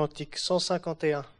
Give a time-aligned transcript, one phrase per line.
[0.00, 1.39] Cantique 151.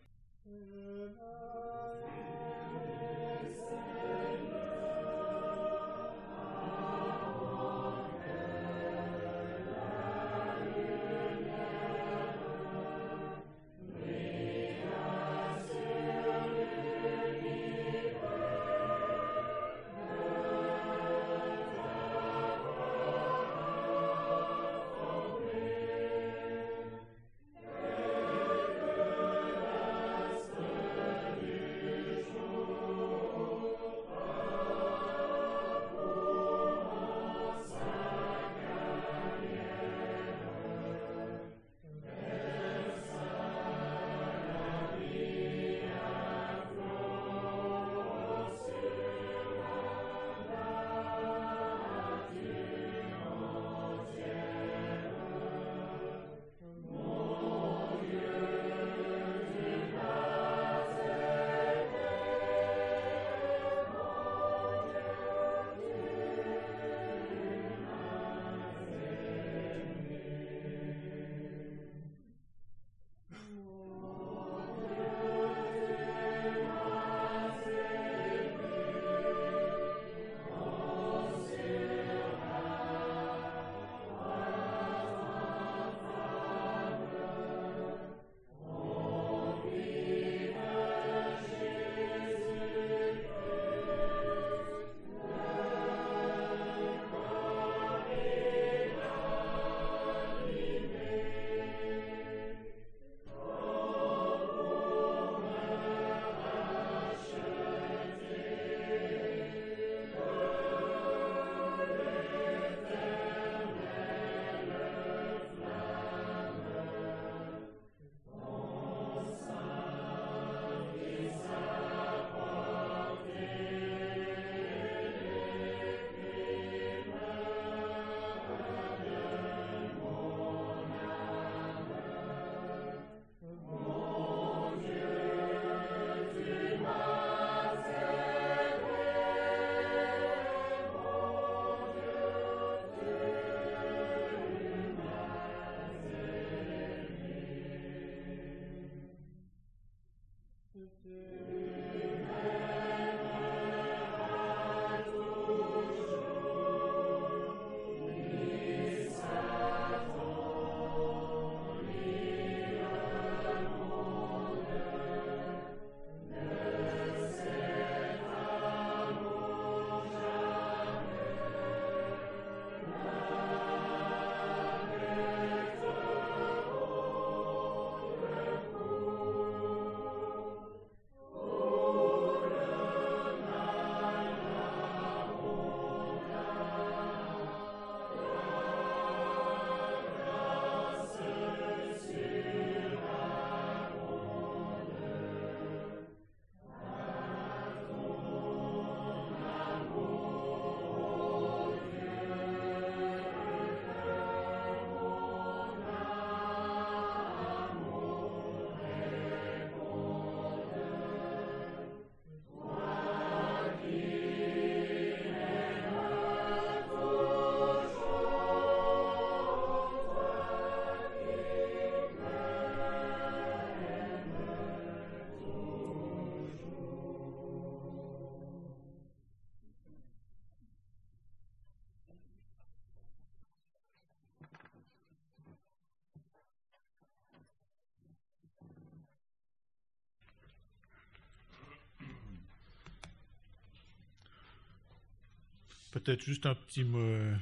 [245.91, 247.35] Peut-être juste un petit mot euh,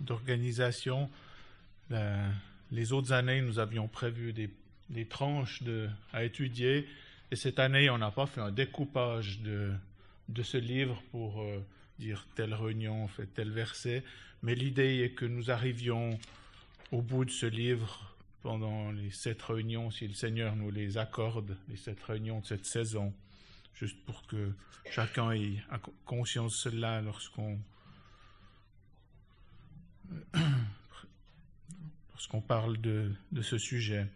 [0.00, 1.08] d'organisation.
[2.70, 4.50] Les autres années, nous avions prévu des,
[5.06, 5.62] tranches
[6.12, 6.88] à étudier.
[7.30, 9.72] Et cette année, on n'a pas fait un découpage de,
[10.42, 11.62] ce livre pour euh,
[11.98, 14.02] dire telle réunion, fait tel verset.
[14.42, 16.18] Mais l'idée est que nous arrivions
[16.90, 21.56] au bout de ce livre pendant les sept réunions, si le Seigneur nous les accorde,
[21.68, 23.12] les sept réunions de cette saison,
[23.74, 24.50] juste pour que
[24.90, 25.62] chacun ait
[26.04, 27.58] conscience de cela lorsqu'on
[32.12, 33.12] lorsqu'on parle de,
[33.42, 34.06] ce sujet.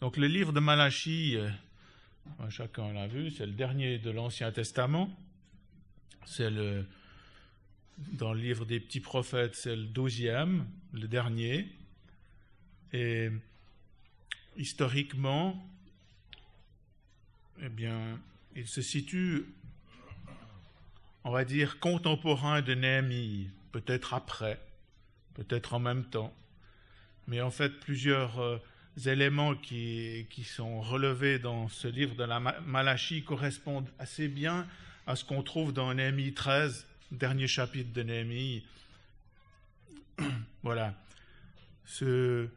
[0.00, 1.50] Donc le livre de Malachie, euh,
[2.50, 5.10] chacun l'a vu, c'est le dernier de l'Ancien Testament.
[6.24, 6.84] C'est le
[7.98, 11.68] dans le livre des petits prophètes, c'est le douzième, le dernier.
[12.92, 13.30] Et
[14.56, 15.66] historiquement,
[17.62, 18.20] eh bien,
[18.54, 19.46] il se situe,
[21.24, 24.58] on va dire, contemporain de Néhémie, peut-être après,
[25.34, 26.34] peut-être en même temps.
[27.26, 28.58] Mais en fait, plusieurs euh,
[29.04, 34.66] éléments qui, qui, sont relevés dans ce livre de la Malachie correspondent assez bien
[35.06, 38.64] à ce qu'on trouve dans Néhémie 13, dernier chapitre de Néhémie.
[40.62, 40.94] voilà.
[41.84, 42.48] Ce,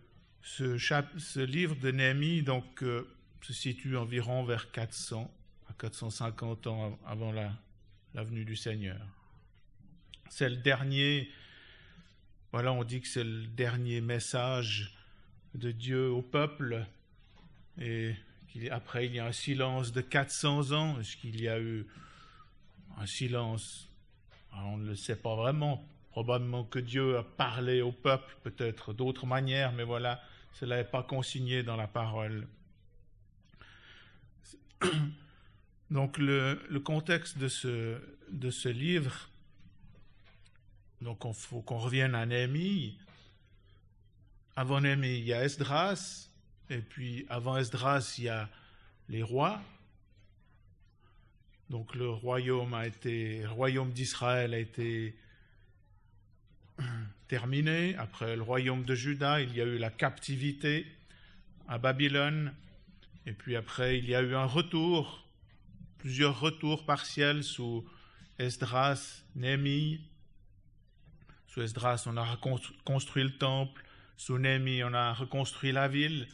[0.42, 3.10] ce, livre de Néhémie donc, euh,
[3.42, 5.30] se situe environ vers 400
[5.70, 7.52] à 450 ans avant la,
[8.14, 9.19] la venue du Seigneur.
[10.30, 11.30] C'est le dernier,
[12.52, 14.96] voilà, on dit que c'est le dernier message
[15.56, 16.86] de Dieu au peuple.
[17.80, 18.16] Et
[18.70, 21.00] après, il y a un silence de 400 ans.
[21.00, 21.88] Est-ce qu'il y a eu
[22.98, 23.90] un silence?
[24.54, 25.84] On ne le sait pas vraiment.
[26.12, 30.22] Probablement que Dieu a parlé au peuple, peut-être d'autres manières, mais voilà,
[30.54, 32.48] cela n'est pas consigné dans la parole.
[35.92, 39.29] Donc le, contexte de ce livre,
[41.02, 42.98] donc il faut qu'on revienne à Néhémie.
[44.56, 46.30] Avant Néhémie, il y a Esdras,
[46.70, 48.50] et puis avant Esdras, il y a
[49.08, 49.62] les rois.
[51.70, 55.16] Donc le royaume a été, royaume d'Israël a été
[57.28, 57.96] terminé.
[57.96, 60.86] Après le royaume de Juda, il y a eu la captivité
[61.68, 62.54] à Babylone.
[63.26, 65.28] Et puis après, il y a eu un retour,
[66.00, 67.88] plusieurs retours partiels sous
[68.40, 70.02] Esdras, Néhémie.
[71.50, 73.84] Sous Esdras, on a reconstruit le temple.
[74.18, 76.28] Sous Néhémie, on a reconstruit la ville.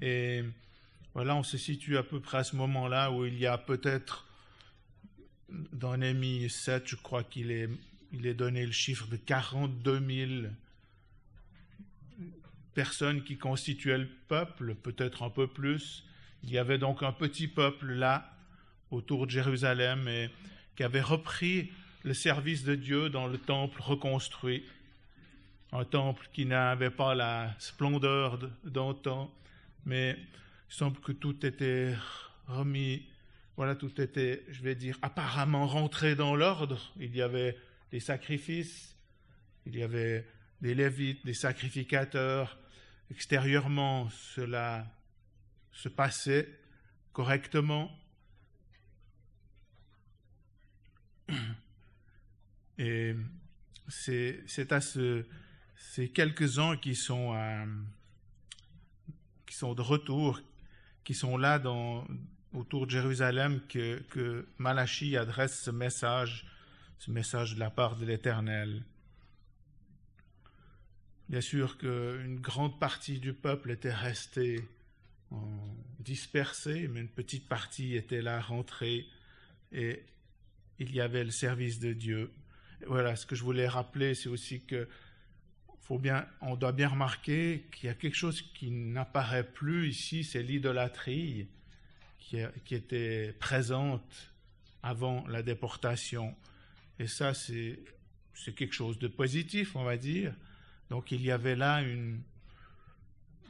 [0.00, 0.44] Et
[1.12, 4.26] voilà, on se situe à peu près à ce moment-là où il y a peut-être,
[5.50, 7.68] dans Néhémie 7, je crois qu'il est,
[8.12, 10.00] il est donné le chiffre de 42
[10.38, 10.48] 000
[12.72, 16.02] personnes qui constituaient le peuple, peut-être un peu plus.
[16.44, 18.34] Il y avait donc un petit peuple là,
[18.90, 20.30] autour de Jérusalem, et
[20.76, 21.70] qui avait repris
[22.06, 24.64] le service de Dieu dans le temple reconstruit.
[25.72, 29.34] Un temple qui n'avait pas la splendeur d'antan,
[29.84, 30.16] mais
[30.70, 31.96] il semble que tout était
[32.46, 33.04] remis,
[33.56, 36.92] voilà, tout était, je vais dire, apparemment rentré dans l'ordre.
[37.00, 37.58] Il y avait
[37.90, 38.94] des sacrifices,
[39.66, 40.24] il y avait
[40.60, 42.56] des lévites, des sacrificateurs.
[43.10, 44.86] Extérieurement, cela
[45.72, 46.48] se passait
[47.12, 47.90] correctement.
[52.78, 53.14] Et
[53.88, 55.24] c'est à ce,
[55.76, 57.34] ces quelques-uns qui sont,
[59.46, 60.40] qui sont de retour,
[61.04, 61.62] qui sont là
[62.52, 66.46] autour de Jérusalem que, que Malachie adresse ce message,
[66.98, 68.82] ce message de la part de l'Éternel.
[71.28, 74.62] Bien sûr qu'une grande partie du peuple était restée
[76.00, 79.06] dispersée, mais une petite partie était là rentrée
[79.72, 80.04] et
[80.78, 82.32] il y avait le service de Dieu.
[82.88, 84.88] Voilà, ce que je voulais rappeler, c'est aussi que
[85.86, 90.24] faut bien, on doit bien remarquer qu'il y a quelque chose qui n'apparaît plus ici,
[90.24, 91.46] c'est l'idolâtrie
[92.18, 92.38] qui,
[92.74, 94.32] était présente
[94.82, 96.34] avant la déportation.
[96.98, 97.78] Et ça, c'est
[98.56, 100.34] quelque chose de positif, on va dire.
[100.90, 102.20] Donc il y avait là une,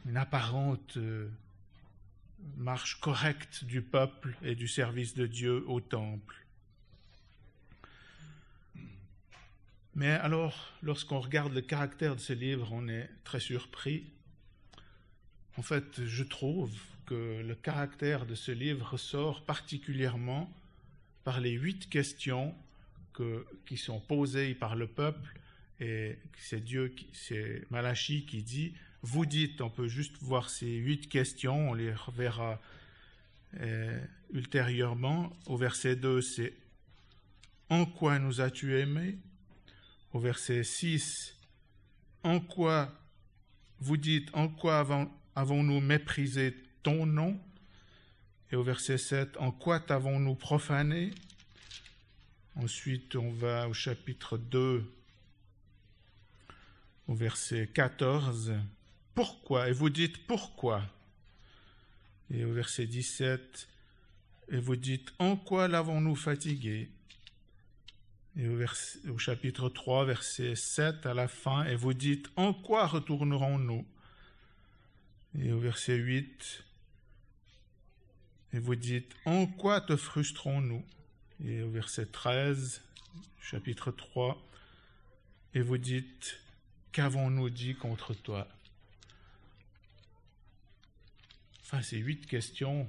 [0.06, 1.30] une apparente euh,
[2.56, 6.45] marche correcte du peuple et du service de Dieu au temple.
[9.96, 14.04] Mais alors, lorsqu'on regarde le caractère de ce livre, on est très surpris.
[15.56, 16.70] En fait, je trouve
[17.06, 20.52] que le caractère de ce livre ressort particulièrement
[21.24, 22.54] par les huit questions
[23.14, 25.40] que, qui sont posées par le peuple,
[25.80, 31.08] et c'est Dieu, c'est Malachi qui dit, vous dites, on peut juste voir ces huit
[31.08, 32.60] questions, on les reverra
[33.60, 33.98] euh,
[34.30, 35.34] ultérieurement.
[35.46, 36.52] Au verset 2, c'est
[37.70, 39.16] En quoi nous as-tu aimés?
[40.16, 41.36] Au verset 6,
[42.22, 42.90] En quoi,
[43.80, 44.78] vous dites, en quoi
[45.34, 47.38] avons-nous méprisé ton nom?
[48.50, 51.10] Et au verset 7, En quoi t'avons-nous profané?
[52.54, 54.90] Ensuite, on va au chapitre 2,
[57.08, 58.54] au verset 14,
[59.14, 59.68] Pourquoi?
[59.68, 60.82] Et vous dites, Pourquoi?
[62.30, 63.68] Et au verset 17,
[64.48, 66.88] Et vous dites, En quoi l'avons-nous fatigué?
[68.38, 73.86] Et au, chapitre 3, verset 7 à la fin, et vous dites, En quoi retournerons-nous?
[75.38, 76.64] Et au verset 8,
[78.52, 80.84] et vous dites, En quoi te frustrons-nous?
[81.44, 82.82] Et au verset 13,
[83.40, 84.38] chapitre 3,
[85.54, 86.38] et vous dites,
[86.92, 88.48] Qu'avons-nous dit contre toi?
[91.62, 92.88] Enfin, ces huit questions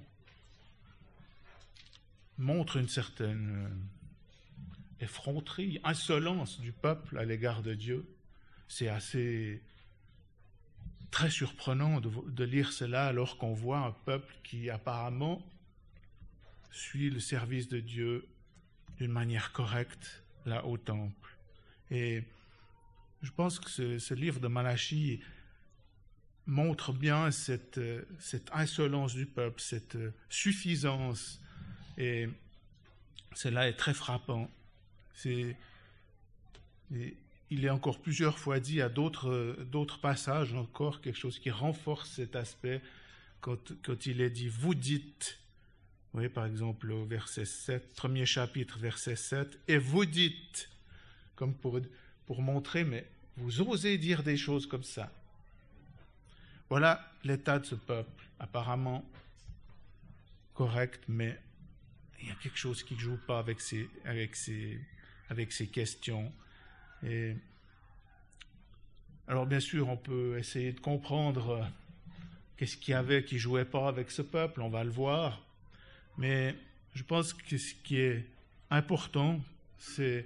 [2.38, 3.97] montrent une certaine euh,
[5.00, 8.06] effronterie, insolence du peuple à l'égard de Dieu.
[8.68, 9.62] C'est assez
[11.12, 15.42] très surprenant de, lire cela alors qu'on voit un peuple qui apparemment
[16.72, 18.28] suit le service de Dieu
[18.98, 21.38] d'une manière correcte là au temple.
[21.92, 22.24] Et
[23.22, 25.22] je pense que ce, livre de Malachie
[26.46, 27.80] montre bien cette,
[28.52, 29.98] insolence du peuple, cette
[30.30, 31.42] suffisance.
[31.98, 32.30] Et
[33.34, 34.50] cela est très frappant.
[35.26, 35.56] Il
[37.66, 42.82] est encore plusieurs fois dit à d'autres, passages encore quelque chose qui renforce cet aspect
[43.42, 45.40] quand, il est dit vous dites.
[46.12, 50.70] Vous voyez par exemple au verset 7, premier chapitre, verset 7, et vous dites,
[51.36, 51.80] comme pour,
[52.26, 53.06] pour montrer, mais
[53.36, 55.12] vous osez dire des choses comme ça.
[56.70, 59.06] Voilà l'état de ce peuple, apparemment
[60.54, 61.40] correct, mais
[62.22, 64.80] il y a quelque chose qui ne joue pas avec ces, avec ces,
[65.30, 66.32] avec ces questions.
[69.28, 71.70] Alors bien sûr, on peut essayer de comprendre
[72.56, 75.42] qu'est-ce qu'il y avait qui jouait pas avec ce peuple, on va le voir.
[76.18, 76.56] Mais
[76.96, 78.26] je pense que ce qui est
[78.70, 79.40] important,
[79.78, 80.26] c'est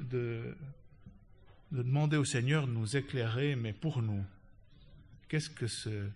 [0.00, 0.56] de,
[1.72, 4.24] de demander au Seigneur de nous éclairer, mais pour nous.
[5.28, 6.08] Qu'est-ce que, ce,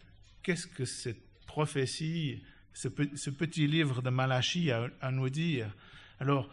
[0.42, 2.42] qu'est-ce que cette prophétie,
[2.72, 5.74] ce, ce, petit livre de Malachie a à nous dire?
[6.18, 6.50] Alors,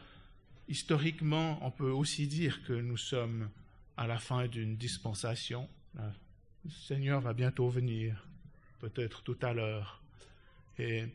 [0.67, 3.49] historiquement, on peut aussi dire que nous sommes
[3.95, 5.67] à la fin d'une dispensation.
[5.95, 8.27] Le Seigneur va bientôt venir,
[8.79, 10.01] peut-être tout à l'heure.
[10.77, 11.05] Et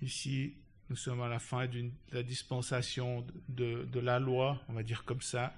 [0.00, 0.54] ici,
[0.90, 5.04] nous sommes à la fin de la dispensation de, de, la loi, on va dire
[5.04, 5.54] comme ça.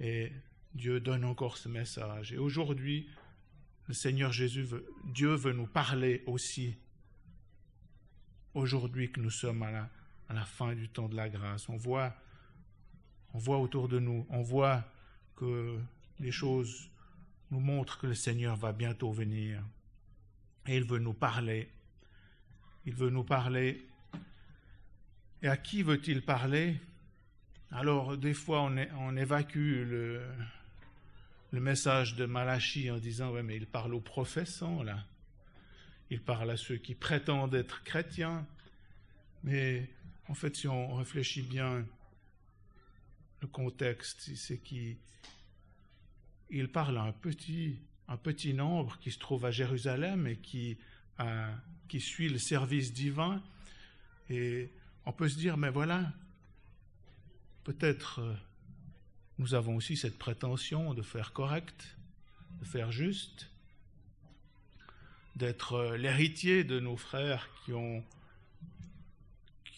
[0.00, 0.32] Et
[0.74, 2.32] Dieu donne encore ce message.
[2.32, 3.08] Et aujourd'hui,
[3.88, 6.76] le Seigneur Jésus, veut, Dieu veut nous parler aussi
[8.54, 9.90] aujourd'hui que nous sommes à la,
[10.28, 11.68] à la fin du temps de la grâce.
[11.68, 12.14] On voit,
[13.34, 14.84] on voit autour de nous, on voit
[15.36, 15.78] que
[16.18, 16.90] les choses
[17.50, 19.62] nous montrent que le Seigneur va bientôt venir.
[20.66, 21.68] Et il veut nous parler.
[22.84, 23.86] Il veut nous parler.
[25.42, 26.80] Et à qui veut-il parler?
[27.70, 30.22] Alors, des fois, on, évacue le,
[31.52, 35.04] message de Malachie en disant Ouais, mais il parle aux professants, là.
[36.10, 38.46] Il parle à ceux qui prétendent être chrétiens.
[39.42, 39.88] Mais
[40.28, 41.86] en fait, si on réfléchit bien,
[43.40, 44.96] le contexte, c'est qu'il
[46.50, 47.78] il parle à un petit,
[48.08, 50.78] un petit nombre qui se trouve à Jérusalem et qui,
[51.88, 53.42] qui suit le service divin.
[54.30, 54.70] Et
[55.04, 56.12] on peut se dire, mais voilà,
[57.64, 58.36] peut-être
[59.38, 61.96] nous avons aussi cette prétention de faire correct,
[62.60, 63.50] de faire juste,
[65.36, 68.02] d'être l'héritier de nos frères qui ont,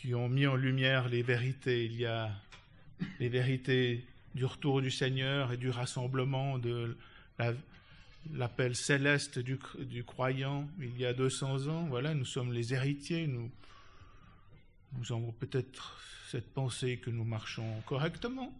[0.00, 1.84] qui ont mis en lumière les vérités.
[1.84, 2.30] Il y a
[3.18, 6.96] les vérités du retour du Seigneur et du rassemblement, de
[8.32, 9.58] l'appel céleste du,
[10.04, 11.86] croyant il y a 200 ans.
[11.88, 13.26] Voilà, nous sommes les héritiers.
[13.26, 13.50] Nous,
[14.96, 16.00] nous avons peut-être
[16.30, 18.52] cette pensée que nous marchons correctement.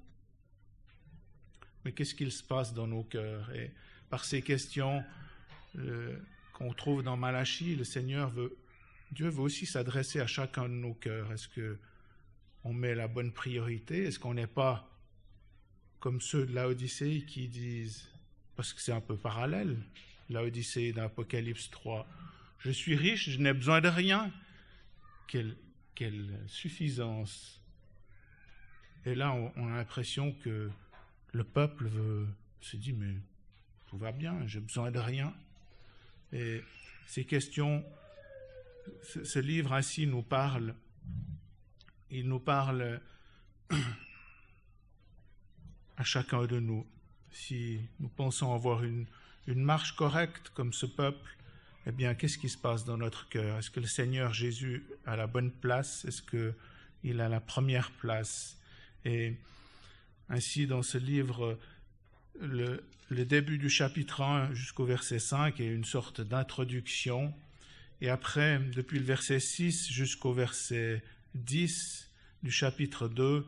[1.84, 3.54] Mais qu'est-ce qu'il se passe dans nos cœurs?
[3.54, 3.70] Et
[4.10, 5.04] par ces questions
[5.78, 6.16] euh,
[6.52, 8.56] qu'on trouve dans Malachie, le Seigneur veut,
[9.12, 11.32] Dieu veut aussi s'adresser à chacun de nos cœurs.
[11.32, 11.78] Est-ce que
[12.64, 14.04] on met la bonne priorité?
[14.04, 14.88] Est-ce qu'on n'est pas
[16.00, 18.08] comme ceux de l'Odyssée qui disent,
[18.56, 19.76] parce que c'est un peu parallèle,
[20.30, 22.06] l'Odyssée d'Apocalypse 3,
[22.60, 24.32] je suis riche, je n'ai besoin de rien.
[25.26, 25.56] Quelle,
[26.46, 27.60] suffisance.
[29.04, 30.70] Et là, on, on a l'impression que
[31.32, 32.26] le peuple veut,
[32.60, 33.14] se dit, mais
[33.88, 35.34] tout va bien, j'ai besoin de rien.
[36.32, 36.62] Et
[37.06, 37.84] ces questions,
[39.02, 40.74] ce, livre ainsi nous parle,
[42.10, 43.00] il nous parle
[45.96, 46.86] à chacun de nous.
[47.30, 49.06] Si nous pensons avoir une,
[49.46, 51.36] marche correcte comme ce peuple,
[51.86, 53.58] eh bien, qu'est-ce qui se passe dans notre cœur?
[53.58, 56.04] Est-ce que le Seigneur Jésus a la bonne place?
[56.04, 58.58] Est-ce qu'il a la première place?
[59.04, 59.36] Et
[60.28, 61.58] ainsi, dans ce livre,
[62.40, 67.34] le début du chapitre 1 jusqu'au verset 5 est une sorte d'introduction.
[68.00, 71.02] Et après, depuis le verset 6 jusqu'au verset
[71.34, 72.10] 10
[72.42, 73.46] du chapitre 2,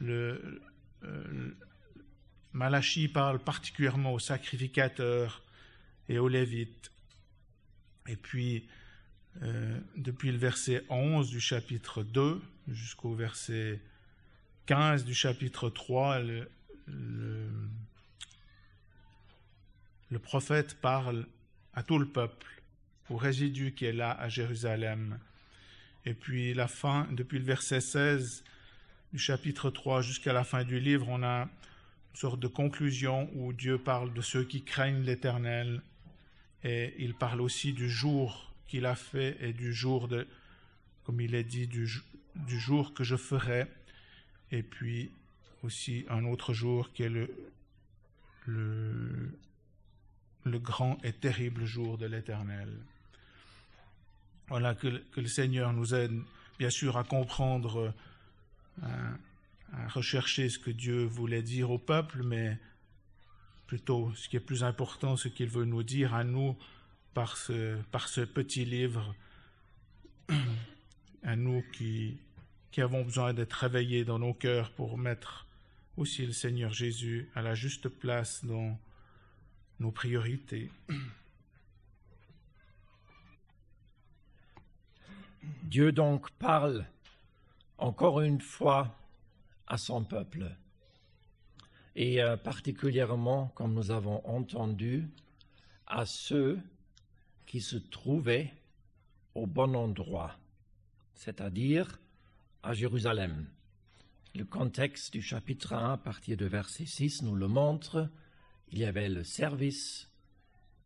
[0.00, 0.62] le,
[1.04, 1.54] euh,
[2.52, 5.42] Malachie parle particulièrement aux sacrificateurs
[6.08, 6.90] et aux lévites.
[8.08, 8.68] Et puis,
[9.42, 13.80] euh, depuis le verset 11 du chapitre 2 jusqu'au verset
[14.66, 16.50] 15 du chapitre 3, le,
[16.86, 17.48] le,
[20.10, 21.26] le, prophète parle
[21.74, 22.59] à tout le peuple,
[23.10, 25.18] au résidu qui est là à Jérusalem.
[26.06, 28.44] Et puis la fin, depuis le verset 16
[29.12, 33.52] du chapitre 3 jusqu'à la fin du livre, on a une sorte de conclusion où
[33.52, 35.82] Dieu parle de ceux qui craignent l'Éternel
[36.62, 40.26] et il parle aussi du jour qu'il a fait et du jour de,
[41.04, 41.88] comme il est dit, du,
[42.46, 43.66] jour que je ferai
[44.52, 45.10] et puis
[45.62, 47.30] aussi un autre jour qui est le,
[48.46, 49.28] le
[50.58, 52.68] grand et terrible jour de l'Éternel.
[54.50, 56.20] Voilà, que, le Seigneur nous aide,
[56.58, 57.94] bien sûr, à comprendre,
[58.82, 58.88] à,
[59.72, 62.58] à, rechercher ce que Dieu voulait dire au peuple, mais
[63.68, 66.56] plutôt ce qui est plus important, ce qu'il veut nous dire à nous
[67.14, 69.14] par ce, par ce petit livre,
[71.22, 72.18] à nous qui,
[72.72, 75.46] qui avons besoin d'être réveillés dans nos cœurs pour mettre
[75.96, 78.76] aussi le Seigneur Jésus à la juste place dans
[79.78, 80.70] nos priorités.
[85.62, 86.84] Dieu donc parle
[87.78, 88.96] encore une fois
[89.66, 90.50] à son peuple.
[91.96, 95.08] Et euh, particulièrement, comme nous avons entendu,
[95.86, 96.58] à ceux
[97.46, 98.52] qui se trouvaient
[99.34, 100.36] au bon endroit,
[101.14, 101.98] c'est-à-dire
[102.62, 103.46] à Jérusalem.
[104.34, 108.08] Le contexte du chapitre 1 à partir de verset 6 nous le montre.
[108.70, 110.08] Il y avait le service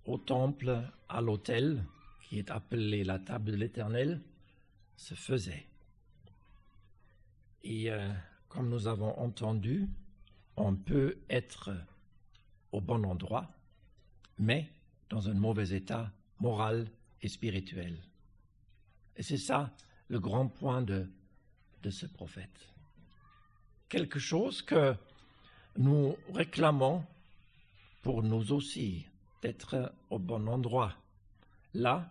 [0.06, 1.84] au temple, à l'autel,
[2.23, 4.20] qui est appelé la table de l'Éternel,
[4.96, 5.66] se faisait.
[7.62, 8.12] Et euh,
[8.48, 9.88] comme nous avons entendu,
[10.56, 11.70] on peut être
[12.72, 13.50] au bon endroit,
[14.38, 14.70] mais
[15.08, 16.10] dans un mauvais état
[16.40, 16.88] moral
[17.22, 17.96] et spirituel.
[19.16, 19.70] Et c'est ça
[20.08, 21.08] le grand point de,
[21.82, 22.72] de ce prophète.
[23.88, 24.94] Quelque chose que
[25.76, 27.04] nous réclamons
[28.02, 29.06] pour nous aussi
[29.42, 30.94] d'être au bon endroit,
[31.72, 32.10] là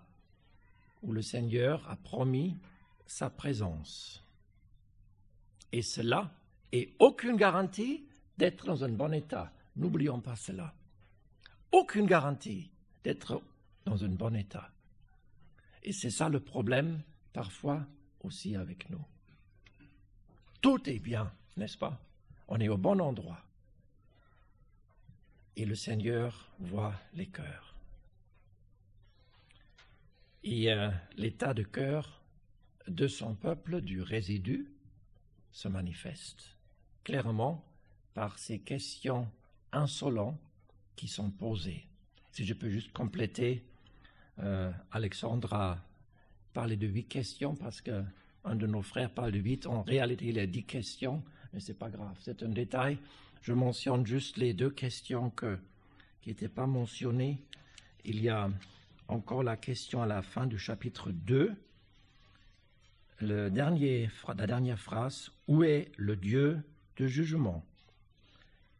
[1.01, 2.57] où le Seigneur a promis
[3.05, 4.23] sa présence.
[5.71, 6.31] Et cela
[6.71, 8.05] est aucune garantie
[8.37, 9.51] d'être dans un bon état.
[9.75, 10.73] N'oublions pas cela.
[11.71, 12.69] Aucune garantie
[13.03, 13.41] d'être
[13.85, 14.69] dans un bon état.
[15.83, 17.01] Et c'est ça le problème
[17.33, 17.85] parfois
[18.21, 19.03] aussi avec nous.
[20.61, 21.99] Tout est bien, n'est-ce pas?
[22.47, 23.41] On est au bon endroit.
[25.55, 27.75] Et le Seigneur voit les cœurs.
[30.43, 30.73] Et
[31.15, 32.22] l'état de cœur
[32.87, 34.71] de son peuple, du résidu,
[35.51, 36.57] se manifeste
[37.03, 37.63] clairement
[38.13, 39.29] par ces questions
[39.71, 40.39] insolentes
[40.95, 41.87] qui sont posées.
[42.31, 43.63] Si je peux juste compléter,
[44.39, 45.85] euh, Alexandre a
[46.53, 48.03] parlé de huit questions parce que
[48.45, 49.65] un de nos frères parle de huit.
[49.67, 52.97] En réalité, il y a dix questions, mais c'est pas grave, c'est un détail.
[53.41, 55.57] Je mentionne juste les deux questions que,
[56.21, 57.39] qui n'étaient pas mentionnées.
[58.05, 58.49] Il y a
[59.07, 61.55] encore la question à la fin du chapitre 2,
[63.21, 66.63] la dernière phrase, où est le Dieu
[66.97, 67.65] de jugement?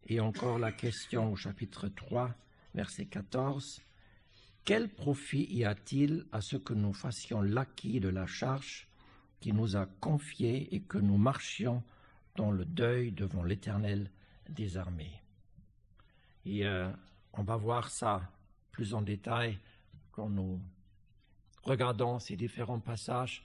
[0.07, 2.33] Et encore la question au chapitre 3,
[2.75, 3.81] verset 14,
[4.65, 8.87] quel profit y a-t-il à ce que nous fassions l'acquis de la charge
[9.39, 11.83] qui nous a confiée et que nous marchions
[12.35, 14.09] dans le deuil devant l'Éternel
[14.49, 15.21] des armées?
[16.45, 16.89] Et euh,
[17.33, 18.29] on va voir ça
[18.71, 19.57] plus en détail
[20.11, 20.59] quand nous
[21.63, 23.43] regardons ces différents passages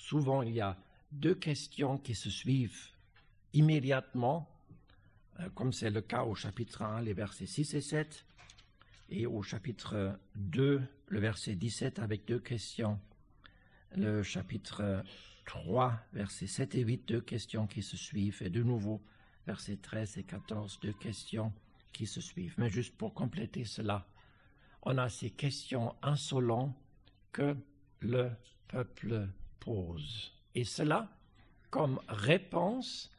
[0.00, 0.76] souvent il y a
[1.12, 2.88] deux questions qui se suivent
[3.52, 4.48] immédiatement,
[5.38, 8.24] euh, comme c'est le cas au chapitre 1, les versets 6 et 7,
[9.10, 12.98] et au chapitre 2, le verset 17 avec deux questions.
[13.96, 15.02] Le chapitre
[15.46, 19.02] 3, versets 7 et 8, deux questions qui se suivent, et de nouveau,
[19.46, 21.52] versets 13 et 14, deux questions
[21.92, 22.54] qui se suivent.
[22.56, 24.06] Mais juste pour compléter cela,
[24.82, 26.74] on a ces questions insolentes
[27.32, 27.56] que
[28.00, 28.30] le
[28.68, 29.28] peuple
[29.60, 30.32] pose.
[30.54, 31.08] Et cela
[31.70, 33.10] comme réponse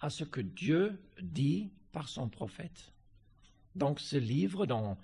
[0.00, 2.92] à ce que Dieu dit par son prophète.
[3.76, 4.98] Donc ce livre, dans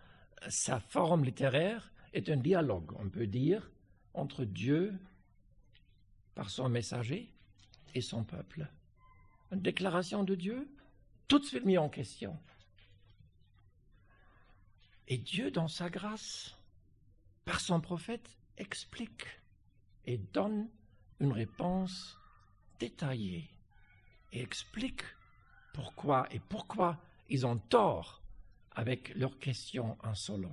[0.48, 3.70] sa forme littéraire, est un dialogue, on peut dire,
[4.14, 4.98] entre Dieu
[6.35, 7.32] par son messager
[7.94, 8.66] et son peuple.
[9.52, 10.68] Une déclaration de Dieu,
[11.28, 12.38] tout de suite mis en question.
[15.09, 16.56] Et Dieu, dans sa grâce,
[17.44, 19.24] par son prophète, explique
[20.04, 20.68] et donne
[21.20, 22.18] une réponse
[22.79, 23.48] détaillée
[24.33, 25.02] et explique
[25.72, 26.98] pourquoi et pourquoi
[27.29, 28.22] ils ont tort
[28.72, 30.52] avec leurs questions insolentes.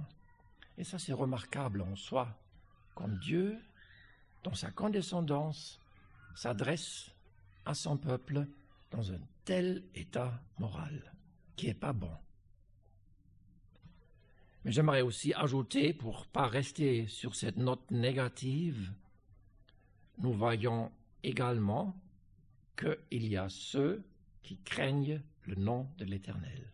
[0.78, 2.28] Et ça, c'est remarquable en soi,
[2.96, 3.60] comme Dieu,
[4.44, 5.80] dans sa condescendance,
[6.36, 7.12] s'adresse
[7.66, 8.48] à son peuple
[8.92, 11.14] dans un tel état moral
[11.56, 12.12] qui n'est pas bon.
[14.64, 18.94] Mais j'aimerais aussi ajouter, pour pas rester sur cette note négative,
[20.18, 20.92] nous voyons
[21.24, 21.96] également
[22.78, 24.04] qu'il y a ceux
[24.42, 26.72] qui craignent le nom de l'Éternel.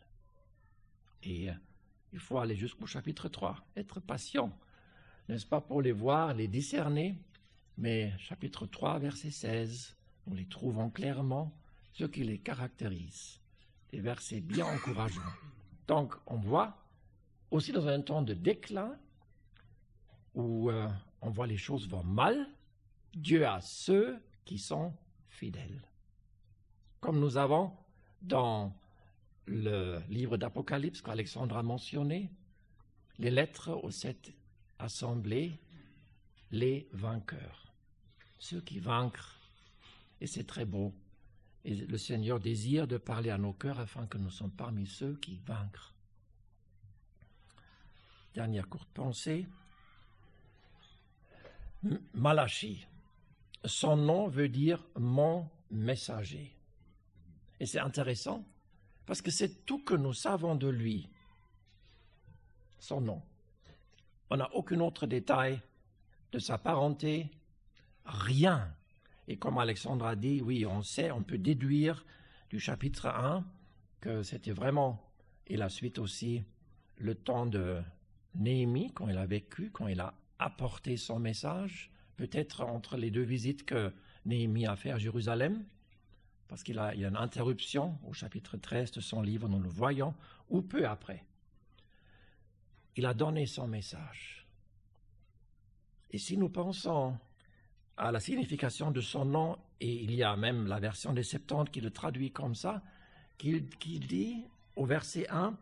[1.24, 1.54] Et euh,
[2.14, 4.58] il faut aller jusqu'au chapitre 3, être patient,
[5.28, 7.18] n'est-ce pas, pour les voir, les discerner.
[7.78, 9.96] Mais chapitre 3, verset 16,
[10.28, 11.54] nous les trouvons clairement
[11.94, 13.40] ce qui les caractérise.
[13.92, 15.22] Des versets bien encourageants.
[15.88, 16.78] Donc, on voit
[17.52, 18.96] aussi dans un temps de déclin
[20.36, 20.88] où euh,
[21.22, 22.48] on voit les choses vont mal,
[23.16, 24.94] Dieu a ceux qui sont
[25.30, 25.82] fidèles.
[27.00, 27.72] Comme nous avons
[28.22, 28.76] dans
[29.46, 32.30] le livre d'Apocalypse qu'Alexandre a mentionné,
[33.18, 34.32] les lettres aux sept
[34.78, 35.60] assemblées,
[36.52, 37.74] les vainqueurs,
[38.38, 39.40] ceux qui vaincrent.
[40.22, 40.94] Et c'est très beau.
[41.66, 45.16] Et le Seigneur désire de parler à nos cœurs afin que nous soyons parmi ceux
[45.16, 45.94] qui vaincrent.
[48.34, 49.46] Dernière courte pensée.
[52.14, 52.86] Malachi.
[53.66, 56.56] Son nom veut dire mon messager.
[57.60, 58.46] Et c'est intéressant
[59.06, 61.10] parce que c'est tout que nous savons de lui.
[62.80, 63.22] Son nom.
[64.30, 65.62] On n'a aucun autre détail
[66.32, 67.30] de sa parenté,
[68.06, 68.74] rien.
[69.28, 72.06] Et comme Alexandre a dit, oui, on sait, on peut déduire
[72.50, 73.46] du chapitre 1
[74.00, 75.04] que c'était vraiment,
[75.48, 76.44] et la suite aussi,
[76.98, 77.82] le temps de
[78.36, 83.24] Néhémie, quand il a vécu, quand il a apporté son message, peut-être entre les deux
[83.24, 83.94] visites que
[84.26, 85.64] Néhémie a fait à Jérusalem,
[86.50, 89.70] parce qu'il a, y a une interruption au chapitre 13 de son livre, nous le
[89.70, 90.14] voyons,
[90.50, 91.24] ou peu après.
[92.98, 94.46] Il a donné son message.
[96.12, 97.18] Et si nous pensons
[97.96, 101.72] à la signification de son nom, et il y a même la version des Septante
[101.72, 102.84] qui le traduit comme ça,
[103.38, 104.44] qui, qui dit
[104.76, 105.58] au verset 1,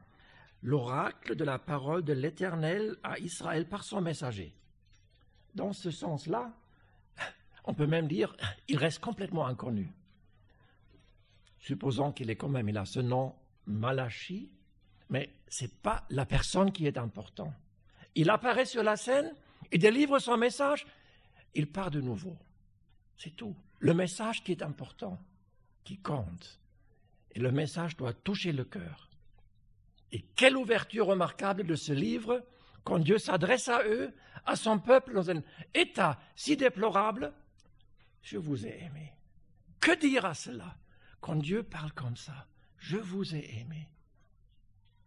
[0.64, 4.56] l'oracle de la parole de l'Éternel à Israël par son messager.
[5.58, 6.54] Dans ce sens-là,
[7.64, 9.92] on peut même dire, il reste complètement inconnu.
[11.58, 13.34] Supposons qu'il est quand même, il ce nom
[13.66, 14.52] Malachi,
[15.10, 17.56] mais ce n'est pas la personne qui est importante.
[18.14, 19.34] Il apparaît sur la scène,
[19.72, 20.86] il délivre son message,
[21.56, 22.38] il part de nouveau.
[23.18, 23.56] C'est tout.
[23.80, 25.18] Le message qui est important,
[25.84, 26.60] qui compte.
[27.32, 29.10] Et le message doit toucher le cœur.
[30.12, 32.46] Et quelle ouverture remarquable de ce livre
[32.84, 34.14] quand Dieu s'adresse à eux,
[34.46, 35.42] à son peuple, dans un
[35.74, 37.34] état si déplorable.
[38.22, 39.14] Je vous ai aimé.
[39.80, 40.76] Que dire à cela
[41.22, 42.48] quand Dieu parle comme ça?
[42.78, 43.90] Je vous ai aimé.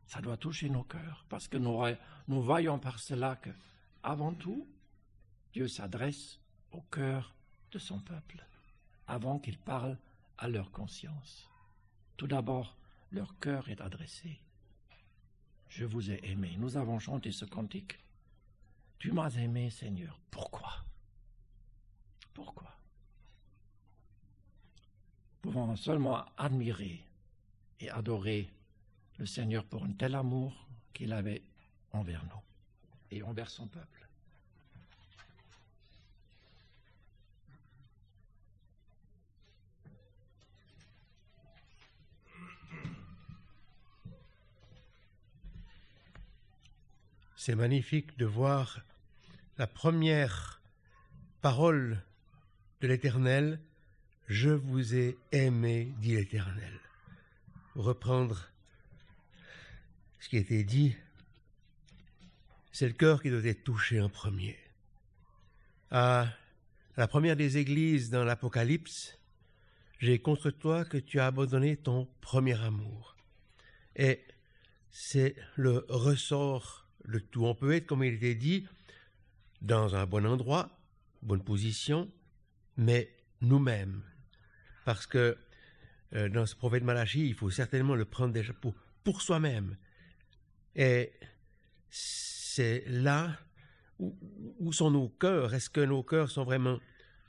[0.06, 3.50] Ça doit toucher nos cœurs parce que nous, voyons par cela que,
[4.02, 4.68] avant tout,
[5.52, 6.40] Dieu s'adresse
[6.72, 7.34] au cœur
[7.70, 8.44] de son peuple
[9.06, 9.98] avant qu'il parle
[10.38, 11.48] à leur conscience.
[12.16, 12.76] Tout d'abord,
[13.10, 14.40] leur cœur est adressé.
[15.70, 16.56] Je vous ai aimé.
[16.58, 17.98] Nous avons chanté ce cantique.
[18.98, 20.18] Tu m'as aimé, Seigneur.
[20.30, 20.84] Pourquoi?
[22.34, 22.76] Pourquoi?
[25.40, 27.02] Pouvons seulement admirer
[27.78, 28.50] et adorer
[29.18, 31.42] le Seigneur pour un tel amour qu'il avait
[31.92, 32.42] envers nous
[33.10, 33.99] et envers son peuple.
[47.42, 48.84] C'est magnifique de voir
[49.56, 50.60] la première
[51.40, 52.02] parole
[52.82, 53.58] de l'Éternel,
[54.28, 56.78] Je vous ai aimé, dit l'Éternel.
[57.74, 58.50] Reprendre
[60.18, 60.94] ce qui été dit,
[62.72, 64.58] c'est le cœur qui doit être touché en premier.
[65.90, 66.26] À
[66.98, 69.16] la première des églises dans l'Apocalypse,
[69.98, 73.16] j'ai contre toi que tu as abandonné ton premier amour.
[73.96, 74.26] Et
[74.90, 77.46] c'est le ressort le tout.
[77.46, 78.66] On peut être, comme il était dit,
[79.62, 80.70] dans un bon endroit,
[81.22, 82.10] bonne position,
[82.76, 83.10] mais
[83.40, 84.02] nous-mêmes.
[84.84, 85.36] Parce que
[86.14, 89.76] euh, dans ce prophète Malachi, il faut certainement le prendre déjà pour, pour soi-même.
[90.74, 91.12] Et
[91.88, 93.36] c'est là
[93.98, 94.16] où,
[94.58, 95.54] où, sont nos cœurs.
[95.54, 96.78] Est-ce que nos cœurs sont vraiment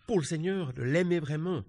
[0.07, 1.63] pour le Seigneur, de l'aimer vraiment?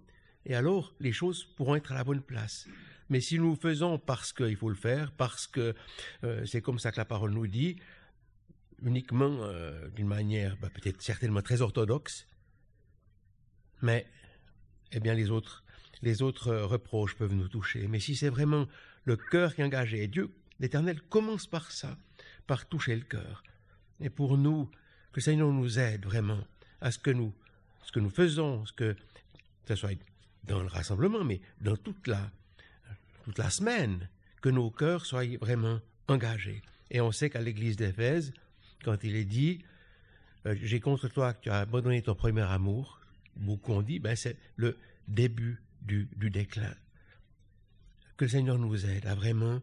[0.45, 2.67] Et alors, les choses pourront être à la bonne place.
[3.13, 5.75] Mais si nous faisons parce qu'il faut le faire, parce que
[6.25, 7.77] euh, c'est comme ça que la parole nous dit,
[8.83, 12.27] uniquement euh, d'une manière bah, peut-être certainement très orthodoxe,
[13.83, 14.07] mais
[14.93, 15.63] eh bien les autres,
[16.01, 17.87] les autres euh, reproches peuvent nous toucher.
[17.87, 18.67] Mais si c'est vraiment
[19.05, 21.99] le cœur qui est engagé, et Dieu, l'Éternel, commence par ça,
[22.47, 23.43] par toucher le cœur.
[24.01, 24.71] Et pour nous,
[25.13, 26.43] que le Seigneur nous aide vraiment
[26.81, 27.35] à ce que nous,
[27.83, 28.97] ce que nous faisons, ce que
[29.69, 29.99] ce soit
[30.45, 32.33] dans le rassemblement, mais dans toute la
[33.23, 34.09] toute la semaine,
[34.41, 36.63] que nos cœurs soient vraiment engagés.
[36.91, 38.33] Et on sait qu'à l'église d'Éphèse,
[38.85, 39.65] quand il est dit
[40.47, 43.01] euh, J'ai contre toi que tu as abandonné ton premier amour,
[43.37, 46.75] beaucoup ont dit ben, c'est le début du, du déclin.
[48.17, 49.61] Que le Seigneur nous aide à vraiment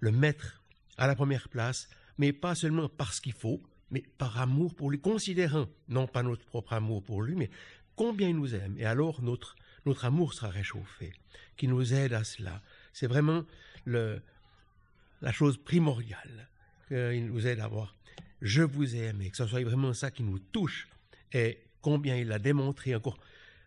[0.00, 0.62] le mettre
[0.96, 5.00] à la première place, mais pas seulement parce qu'il faut, mais par amour pour lui,
[5.00, 7.50] considérant, non pas notre propre amour pour lui, mais
[7.96, 8.76] combien il nous aime.
[8.78, 11.12] Et alors notre, notre amour sera réchauffé,
[11.56, 12.62] qui nous aide à cela.
[12.98, 13.44] C'est vraiment
[13.86, 16.48] la chose primordiale
[16.88, 17.94] qu'il nous aide à voir.
[18.42, 20.88] Je vous ai aimé, que ce soit vraiment ça qui nous touche,
[21.32, 23.20] et combien il a démontré encore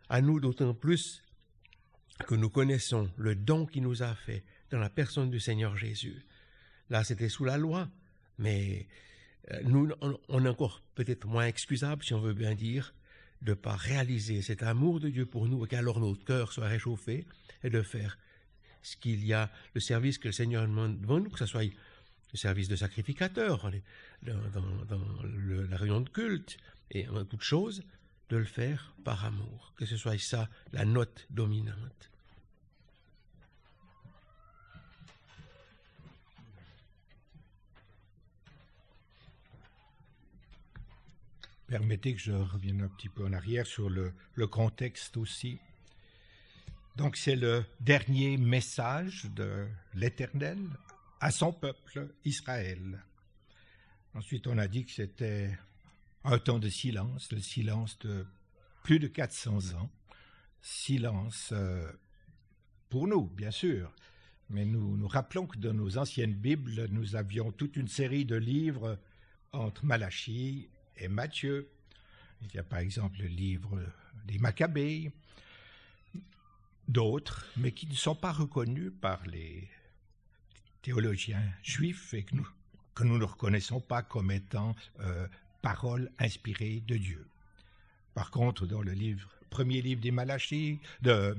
[0.10, 1.24] à nous d'autant plus
[2.28, 6.26] que nous connaissons le don qu'il nous a fait dans la personne du Seigneur Jésus.
[6.90, 7.88] Là, c'était sous la loi,
[8.38, 8.86] mais
[9.54, 9.92] euh, nous,
[10.28, 12.94] on, est encore peut-être moins excusable, si on veut bien dire,
[13.42, 16.68] de ne pas réaliser cet amour de Dieu pour nous et qu'alors notre cœur soit
[16.68, 17.26] réchauffé
[17.64, 18.18] et de faire
[18.82, 21.64] ce qu'il y a, le service que le Seigneur demande devant nous, que ce soit
[21.64, 23.72] le service de sacrificateur,
[24.24, 24.34] dans,
[25.70, 26.58] la réunion de culte
[26.92, 27.84] et en toute chose,
[28.30, 32.12] de le faire par amour, que ce soit ça la note dominante.
[41.72, 44.14] Permettez que je revienne un petit peu en arrière sur le,
[44.48, 45.58] contexte aussi.
[46.98, 50.60] Donc c'est le dernier message de l'Éternel
[51.22, 53.04] à son peuple, Israël.
[54.14, 55.58] Ensuite, on a dit que c'était
[56.26, 58.26] un temps de silence, le silence de
[58.84, 59.90] plus de 400 ans.
[60.62, 61.90] Silence euh,
[62.90, 63.94] pour nous, bien sûr,
[64.50, 68.36] mais nous nous rappelons que dans nos anciennes Bibles, nous avions toute une série de
[68.36, 69.00] livres
[69.54, 71.70] entre Malachie et Matthieu.
[72.42, 73.82] Il y a par exemple le livre
[74.26, 75.12] des Maccabées,
[76.88, 79.68] d'autres, mais qui ne sont pas reconnus par les
[80.82, 82.36] théologiens juifs et que
[83.04, 85.28] nous, ne reconnaissons pas comme étant euh,
[85.62, 87.28] paroles inspirées de Dieu.
[88.14, 88.94] Par contre, dans le
[89.50, 91.38] premier livre des Malachie, de,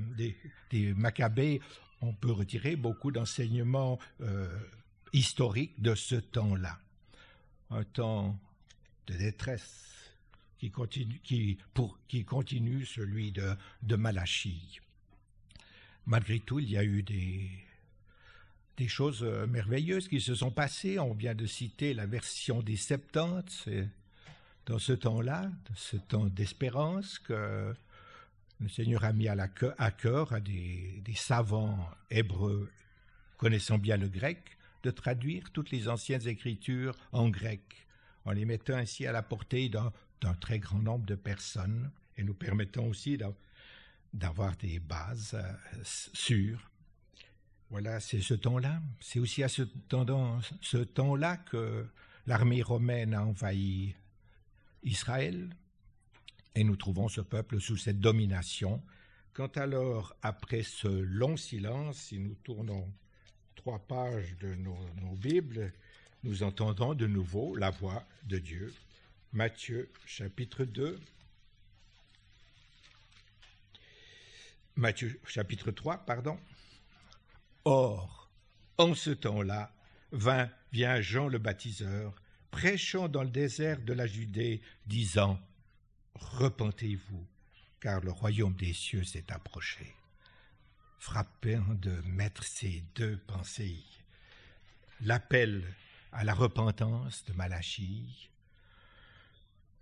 [0.71, 1.61] des, Maccabées,
[2.01, 4.47] on peut retirer beaucoup d'enseignements euh,
[5.13, 6.79] historiques de ce temps-là.
[7.69, 8.39] Un temps
[9.07, 9.93] de détresse
[10.57, 11.21] qui continue,
[12.85, 14.79] celui de Malachie.
[16.05, 20.99] Malgré tout, il y a eu des, choses euh, merveilleuses qui se sont passées.
[20.99, 23.69] On vient de citer la version des Septante.
[24.65, 27.73] dans ce temps-là, ce temps d'espérance, que
[28.59, 32.69] le Seigneur a mis à cœur à des, des savants hébreux
[33.37, 34.39] connaissant bien le grec
[34.83, 37.61] de traduire toutes les anciennes écritures en grec
[38.25, 42.33] en les mettant ainsi à la portée d'un très grand nombre de personnes et nous
[42.33, 43.17] permettant aussi
[44.13, 46.69] d'avoir des bases euh, sûres.
[47.69, 48.81] Voilà, c'est ce temps-là.
[48.99, 49.63] C'est aussi à ce
[50.83, 51.87] temps-là que
[52.27, 53.95] l'armée romaine a envahi
[54.83, 55.49] Israël
[56.55, 58.83] et nous trouvons ce peuple sous cette domination.
[59.33, 62.93] Quand alors, après ce long silence, si nous tournons
[63.55, 65.73] trois pages de nos Bibles,
[66.23, 68.73] nous entendons de nouveau la voix de Dieu.
[69.31, 70.99] Matthieu chapitre 2.
[74.75, 76.39] Matthieu chapitre 3, pardon.
[77.63, 78.31] Or,
[78.77, 79.71] en ce temps-là,
[80.11, 82.15] vint, vient Jean le baptiseur,
[82.49, 85.39] prêchant dans le désert de la Judée, disant
[86.15, 87.27] Repentez-vous,
[87.79, 89.93] car le royaume des cieux s'est approché.
[90.97, 93.83] Frappant de mettre ces deux pensées,
[95.01, 95.63] l'appel
[96.11, 98.29] à la repentance de Malachie.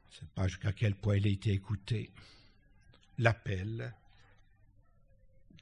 [0.10, 2.12] Je ne sais pas jusqu'à quel point il a été écouté.
[3.18, 3.94] L'appel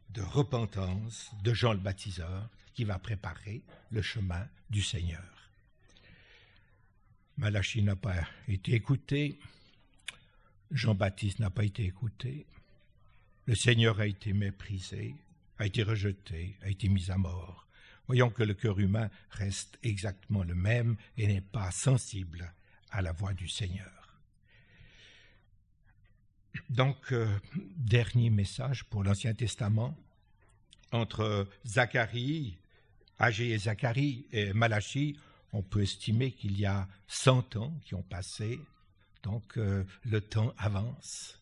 [0.09, 5.23] de repentance de Jean le baptiseur qui va préparer le chemin du Seigneur.
[7.37, 8.15] Malachie n'a pas
[8.47, 9.39] été écouté,
[10.71, 12.45] Jean-Baptiste n'a pas été écouté,
[13.45, 15.15] le Seigneur a été méprisé,
[15.57, 17.67] a été rejeté, a été mis à mort.
[18.07, 22.53] Voyons que le cœur humain reste exactement le même et n'est pas sensible
[22.91, 23.98] à la voix du Seigneur.
[26.69, 27.27] Donc, euh,
[27.77, 29.97] dernier message pour l'Ancien Testament
[30.91, 32.57] entre Zacharie,
[33.17, 35.17] Agé et Zacharie et Malachie,
[35.51, 38.59] on peut estimer qu'il y a 100 ans qui ont passé,
[39.23, 41.39] donc euh, le temps avance.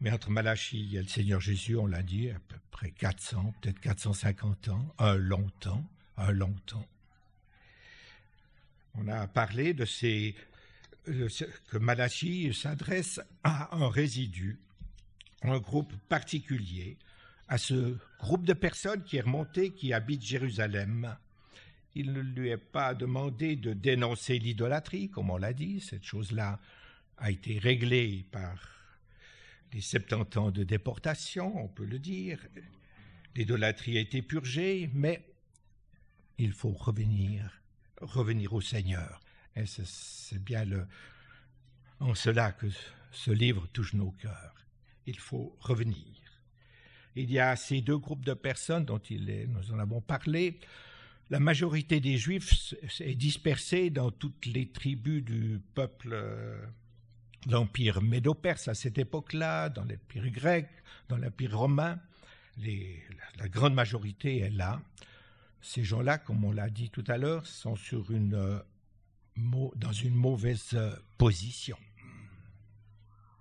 [0.00, 3.80] Mais entre Malachie et le Seigneur Jésus, on l'a dit, à peu près 400, peut-être
[3.80, 5.84] 450 ans, un long temps,
[6.18, 6.86] un long temps.
[8.94, 10.34] On a parlé de ces
[11.06, 14.58] que Malachie s'adresse à un résidu,
[15.42, 16.98] un groupe particulier,
[17.48, 21.16] à ce groupe de personnes qui est remonté, qui habite Jérusalem
[21.94, 25.80] Il ne lui est pas demandé de dénoncer l'idolâtrie, comme on l'a dit.
[25.80, 26.58] Cette chose-là
[27.18, 28.76] a été réglée par
[29.72, 32.40] les 70 ans de déportation, on peut le dire.
[33.34, 35.22] L'idolâtrie a été purgée, mais
[36.38, 37.62] il faut revenir,
[38.00, 39.20] revenir au Seigneur.
[39.56, 40.64] Et c'est bien
[42.00, 42.66] en cela que
[43.10, 44.54] ce livre touche nos cœurs.
[45.06, 46.04] Il faut revenir.
[47.14, 50.60] Il y a ces deux groupes de personnes dont nous en avons parlé.
[51.30, 56.64] La majorité des Juifs est dispersée dans toutes les tribus du peuple euh,
[57.48, 60.68] l'Empire médo-perse à cette époque-là, dans l'Empire grec,
[61.08, 61.98] dans l'Empire romain.
[62.58, 64.80] La, grande majorité est là.
[65.60, 68.58] Ces gens-là, comme on l'a dit tout à l'heure, sont sur une, euh,
[69.36, 71.76] dans une mauvaise euh, position.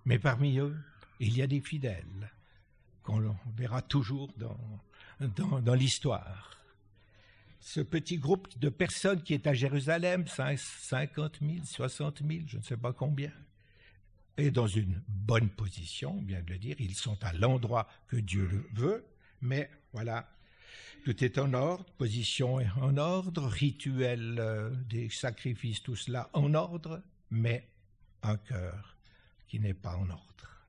[0.06, 0.76] Mais parmi eux,
[1.20, 2.32] il y a des fidèles
[3.04, 4.58] qu'on verra toujours dans,
[5.20, 6.52] dans, dans l'histoire.
[7.60, 12.62] Ce petit groupe de personnes qui est à Jérusalem, 50 000, 60 000, je ne
[12.62, 13.32] sais pas combien,
[14.38, 16.76] est dans une bonne position, bien de le dire.
[16.80, 19.06] Ils sont à l'endroit que Dieu le veut,
[19.42, 20.30] mais voilà,
[21.04, 26.54] tout est en ordre, position est en ordre, rituel euh, des sacrifices, tout cela en
[26.54, 27.68] ordre, mais
[28.24, 28.98] un cœur
[29.48, 30.68] qui n'est pas en ordre.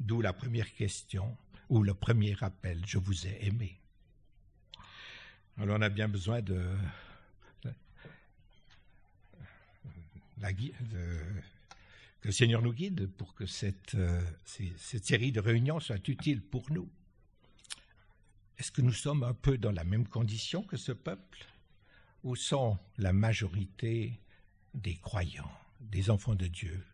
[0.00, 1.36] D'où la première question
[1.68, 3.80] ou le premier appel, je vous ai aimé.
[5.58, 6.60] Alors on a bien besoin de,
[10.38, 16.06] la, que le Seigneur nous guide pour que cette, euh, cette série de réunions soit
[16.08, 16.88] utile pour nous.
[18.58, 21.46] Est-ce que nous sommes un peu dans la même condition que ce peuple
[22.22, 24.20] Où sont la majorité
[24.74, 26.84] des croyants, des enfants de Dieu,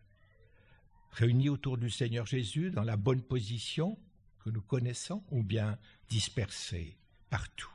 [1.11, 3.97] réunis autour du Seigneur Jésus dans la bonne position
[4.43, 5.77] que nous connaissons ou bien
[6.09, 6.97] dispersés
[7.29, 7.71] partout?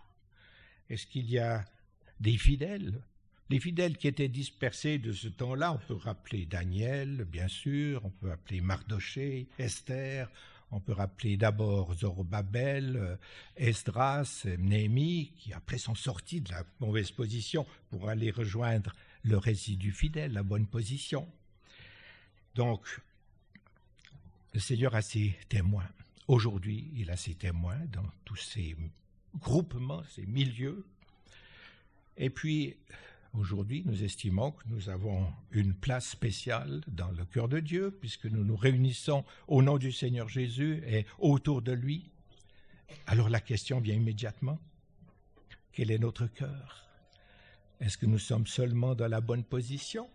[0.91, 1.65] Est-ce qu'il y a
[2.21, 3.01] des fidèles?
[3.49, 8.11] Les fidèles qui étaient dispersés de ce temps-là, on peut rappeler Daniel, bien sûr, on
[8.11, 10.29] peut appeler Mardoché, Esther,
[10.71, 13.17] on peut rappeler d'abord Zorobabel, euh,
[13.57, 19.93] Esdras, Néhémie, qui après sont sortis de la mauvaise position pour aller rejoindre le résidu
[19.93, 21.29] fidèle, la bonne position.
[22.55, 23.01] Donc,
[24.55, 25.89] le Seigneur a ses témoins.
[26.29, 28.77] Aujourd'hui, il a ses témoins dans tous ces
[29.39, 30.85] groupements, ces milieux.
[32.17, 32.77] Et puis,
[33.35, 38.27] Aujourd'hui, nous estimons que nous avons une place spéciale dans le cœur de Dieu, puisque
[38.27, 42.11] nous nous réunissons au nom du Seigneur Jésus et autour de lui.
[43.07, 44.59] Alors la question vient immédiatement.
[45.73, 46.87] Quel est notre cœur?
[47.81, 50.09] Est-ce que nous sommes seulement dans la bonne position?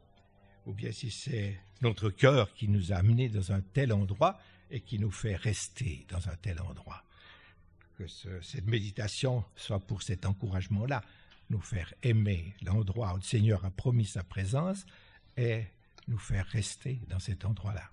[0.65, 4.39] Ou bien si c'est notre cœur qui nous a amenés dans un tel endroit
[4.71, 7.03] et qui nous fait rester dans un tel endroit?
[7.97, 11.03] Que ce, cette méditation soit pour cet encouragement-là
[11.51, 14.85] nous faire aimer l'endroit où le Seigneur a promis sa présence
[15.37, 15.65] et
[16.07, 17.91] nous faire rester dans cet endroit-là.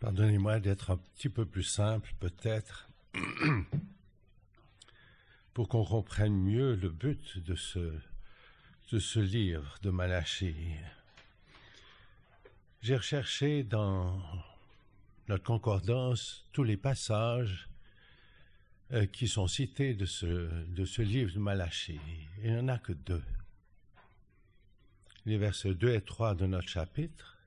[0.00, 2.91] Pardonnez-moi d'être un petit peu plus simple, peut-être.
[5.54, 10.76] pour qu'on comprenne mieux le but de ce, livre de Malachie.
[12.80, 14.20] J'ai recherché dans
[15.28, 17.68] notre concordance tous les passages
[18.92, 22.00] euh, qui sont cités de ce, de ce livre de Malachie.
[22.42, 23.22] Il n'y en a que deux.
[25.24, 27.38] Les versets 2 et 3 de notre chapitre.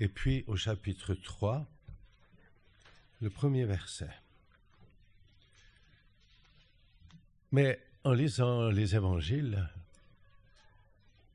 [0.00, 1.66] Et puis au chapitre 3,
[3.24, 4.10] le premier verset.
[7.52, 9.66] Mais en lisant les évangiles,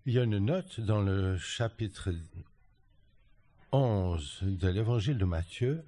[0.06, 2.14] il y a une note dans le chapitre
[3.72, 5.84] 11 de l'évangile de Matthieu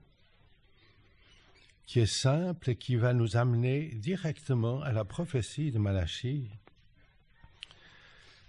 [1.85, 6.49] qui est simple et qui va nous amener directement à la prophétie de Malachie.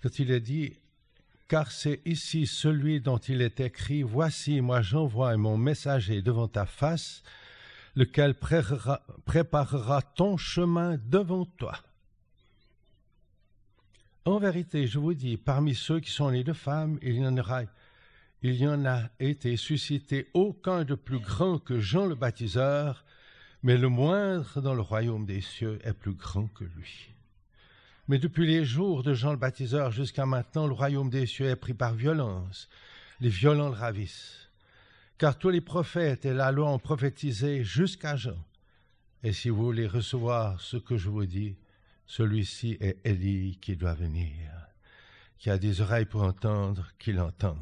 [0.02, 0.78] Quand il est dit
[1.52, 6.64] car c'est ici celui dont il est écrit Voici, moi j'envoie mon messager devant ta
[6.64, 7.22] face,
[7.94, 11.78] lequel préparera, ton chemin devant toi.
[14.24, 18.74] En vérité, je vous dis, parmi ceux qui sont nés de femmes, il y en
[18.74, 23.04] en a été suscité aucun de plus grand que Jean le baptiseur,
[23.62, 27.10] mais le moindre dans le royaume des cieux est plus grand que lui.
[28.08, 31.56] Mais depuis les jours de Jean le baptiseur jusqu'à maintenant, le royaume des cieux est
[31.56, 32.68] pris par violence.
[33.20, 34.41] Les violents le ravissent
[35.18, 38.38] car tous les prophètes et la loi ont prophétisé jusqu'à Jean.
[39.22, 41.56] Et si vous voulez recevoir ce que je vous dis,
[42.06, 44.50] celui-ci est Élie qui doit venir,
[45.38, 47.58] qui a des oreilles pour entendre, qu'il entende.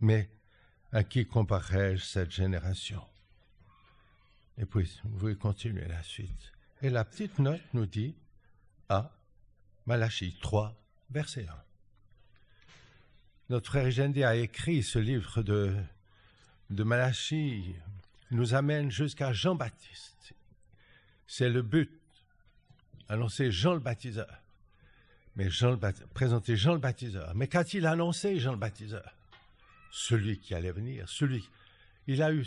[0.00, 0.30] Mais
[0.92, 3.02] à qui comparerai-je cette génération?
[4.58, 6.52] Et puis, vous pouvez continuer la suite.
[6.82, 8.14] Et la petite note nous dit
[8.88, 9.10] à
[9.86, 10.74] Malachie 3,
[11.10, 11.54] verset 1.
[13.50, 15.74] Notre frère Eugène a écrit ce livre de,
[16.70, 17.74] de Malachie,
[18.30, 20.34] nous amène jusqu'à Jean-Baptiste.
[21.26, 21.90] C'est le but,
[23.08, 24.40] annoncer Jean le baptiseur.
[25.36, 25.78] Mais Jean le
[26.14, 27.34] présenter Jean le baptiseur.
[27.34, 29.14] Mais qu'a-t-il annoncé, Jean le baptiseur?
[29.90, 31.48] Celui qui allait venir, celui.
[32.06, 32.46] Il a eu,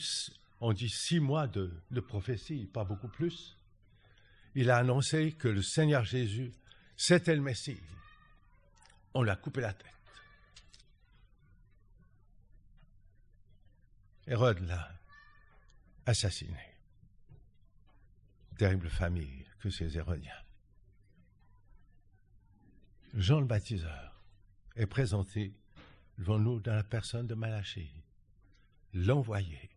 [0.62, 3.58] on dit, six mois de, de prophétie, pas beaucoup plus.
[4.56, 6.52] Il a annoncé que le Seigneur Jésus,
[6.96, 7.80] c'était le Messie.
[9.14, 9.88] On l'a coupé la tête.
[14.28, 14.90] Hérode l'a
[16.06, 16.60] assassiné.
[18.58, 20.32] Terrible famille que ces Hérodiens.
[23.14, 24.24] Jean le baptiseur
[24.76, 25.54] est présenté
[26.18, 27.92] devant nous dans la personne de Malachie,
[28.94, 29.70] l'envoyé.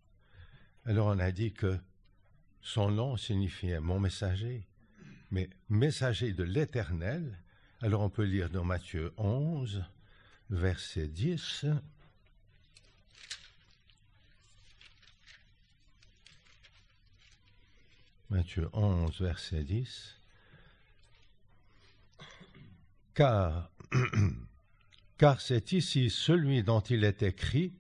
[0.85, 1.79] Alors on a dit que
[2.61, 4.67] son nom signifiait mon messager,
[5.31, 7.39] mais messager de l'Éternel.
[7.81, 9.85] Alors on peut lire dans Matthieu 11,
[10.51, 11.67] verset 10.
[18.31, 20.21] Matthieu 11, verset 10.
[23.15, 23.71] Car,
[25.19, 27.73] car c'est ici celui dont il est écrit,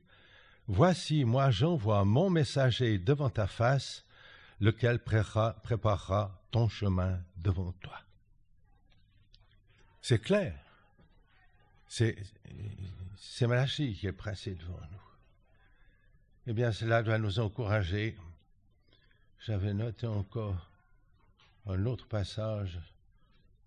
[0.68, 4.04] Voici, moi j'envoie mon messager devant ta face,
[4.60, 8.00] lequel préparera ton chemin devant toi.
[10.02, 10.58] C'est clair.
[11.86, 12.16] C'est,
[13.16, 14.98] c'est Malachie qui est pressé devant nous.
[16.48, 18.16] Eh bien, cela doit nous encourager
[19.44, 20.70] j'avais noté encore
[21.66, 22.78] un autre passage,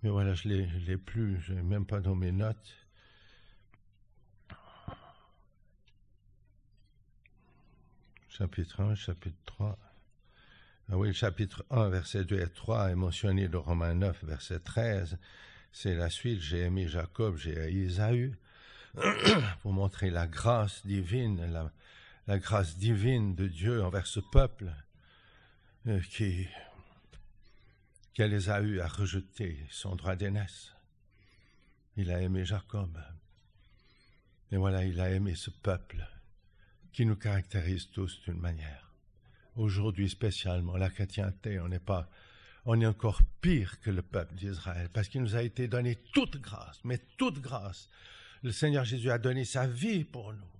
[0.01, 2.75] mais voilà, je ne l'ai plus, je n'ai même pas dans mes notes.
[8.29, 9.77] Chapitre 1, chapitre 3.
[10.91, 15.17] Ah oui, chapitre 1, verset 2 et 3 est mentionné dans Romains 9, verset 13.
[15.71, 16.39] C'est la suite.
[16.39, 18.33] J'ai aimé Jacob, j'ai haï Isaü.
[19.61, 21.71] pour montrer la grâce divine, la,
[22.27, 24.71] la grâce divine de Dieu envers ce peuple
[25.97, 26.47] qui,
[28.13, 30.73] qui les a eu à rejeter son droit d'aînesse.
[31.97, 32.97] Il a aimé Jacob.
[34.51, 36.05] Et voilà, il a aimé ce peuple
[36.91, 38.93] qui nous caractérise tous d'une manière.
[39.55, 42.09] Aujourd'hui spécialement, la chrétienté, on n'est pas,
[42.65, 46.37] on est encore pire que le peuple d'Israël parce qu'il nous a été donné toute
[46.37, 47.89] grâce, mais toute grâce.
[48.43, 50.58] Le Seigneur Jésus a donné sa vie pour nous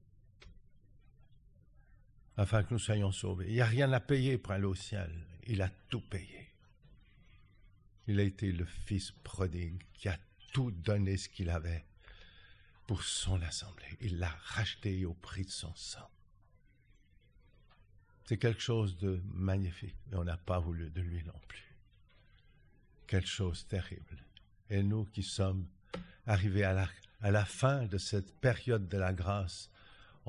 [2.40, 3.48] afin que nous soyons sauvés.
[3.50, 5.12] Il n'y a rien à payer pour aller au ciel.
[5.48, 6.48] Il a tout payé.
[8.08, 10.18] Il a été le Fils prodigue qui a
[10.54, 11.84] tout donné ce qu'il avait
[12.88, 13.98] pour son assemblée.
[14.00, 16.10] Il l'a racheté au prix de son sang.
[18.24, 21.76] C'est quelque chose de magnifique, mais on n'a pas voulu de lui non plus.
[23.06, 24.24] Quelque chose terrible.
[24.70, 25.68] Et nous qui sommes
[26.26, 29.69] arrivés à la fin de cette période de la grâce,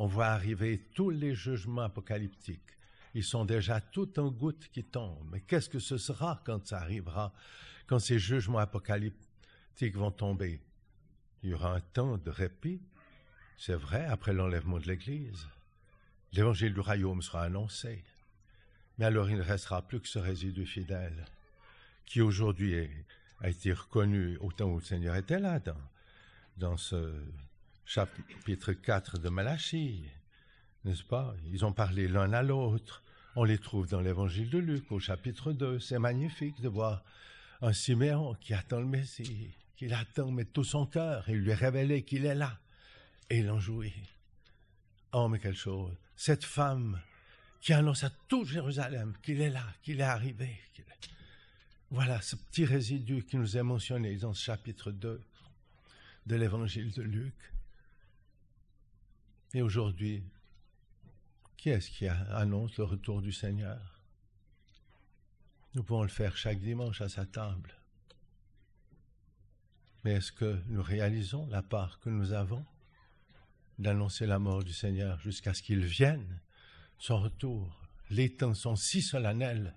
[0.01, 2.79] on voit arriver tous les jugements apocalyptiques.
[3.13, 5.29] Ils sont déjà tout en gouttes qui tombent.
[5.31, 7.35] Mais qu'est-ce que ce sera quand ça arrivera,
[7.87, 10.59] quand ces jugements apocalyptiques vont tomber?
[11.43, 12.81] Il y aura un temps de répit,
[13.59, 15.47] c'est vrai, après l'enlèvement de l'Église.
[16.33, 18.03] L'évangile du royaume sera annoncé.
[18.97, 21.27] Mais alors il ne restera plus que ce résidu fidèle,
[22.07, 22.89] qui aujourd'hui
[23.41, 25.91] a été reconnu au temps où le Seigneur était là, dans,
[26.57, 27.23] dans ce
[27.91, 30.05] chapitre 4 de Malachie,
[30.85, 31.35] n'est-ce pas?
[31.51, 33.03] Ils ont parlé l'un à l'autre.
[33.35, 35.81] On les trouve dans l'évangile de Luc au chapitre 2.
[35.81, 37.03] C'est magnifique de voir
[37.61, 42.05] un Siméon qui attend le Messie, qui l'attend mais tout son cœur et lui révéler
[42.05, 42.61] qu'il est là.
[43.29, 43.93] Et il en jouit.
[45.13, 47.01] Oh, mais quelle chose Cette femme
[47.61, 50.61] qui annonce à tout Jérusalem qu'il est là, qu'il est arrivé.
[51.91, 55.21] Voilà ce petit résidu qui nous est mentionné dans ce chapitre 2
[56.27, 57.35] de l'évangile de Luc.
[59.53, 60.23] Et aujourd'hui,
[61.57, 64.01] qui est-ce qui annonce le retour du Seigneur?
[65.75, 67.75] Nous pouvons le faire chaque dimanche à sa table.
[70.05, 72.65] Mais est-ce que nous réalisons la part que nous avons
[73.79, 76.41] d'annoncer la mort du Seigneur jusqu'à ce qu'il vienne,
[76.99, 79.75] son retour Les temps sont si solennels.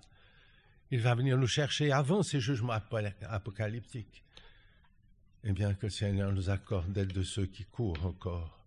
[0.90, 2.78] Il va venir nous chercher avant ces jugements
[3.22, 4.22] apocalyptiques.
[5.42, 8.63] Et bien que le Seigneur nous accorde d'être de ceux qui courent encore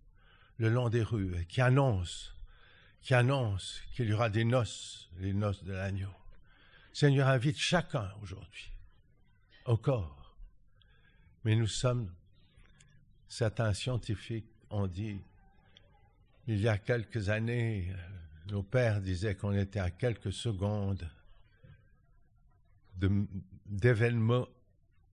[0.58, 2.34] le long des rues, qui annonce,
[3.00, 6.12] qui annonce qu'il y aura des noces, les noces de l'agneau.
[6.92, 8.72] Seigneur invite chacun aujourd'hui,
[9.64, 10.36] encore.
[11.44, 12.12] Mais nous sommes,
[13.28, 15.20] certains scientifiques ont dit,
[16.48, 17.94] il y a quelques années,
[18.48, 21.08] nos pères disaient qu'on était à quelques secondes
[23.66, 24.48] d'événements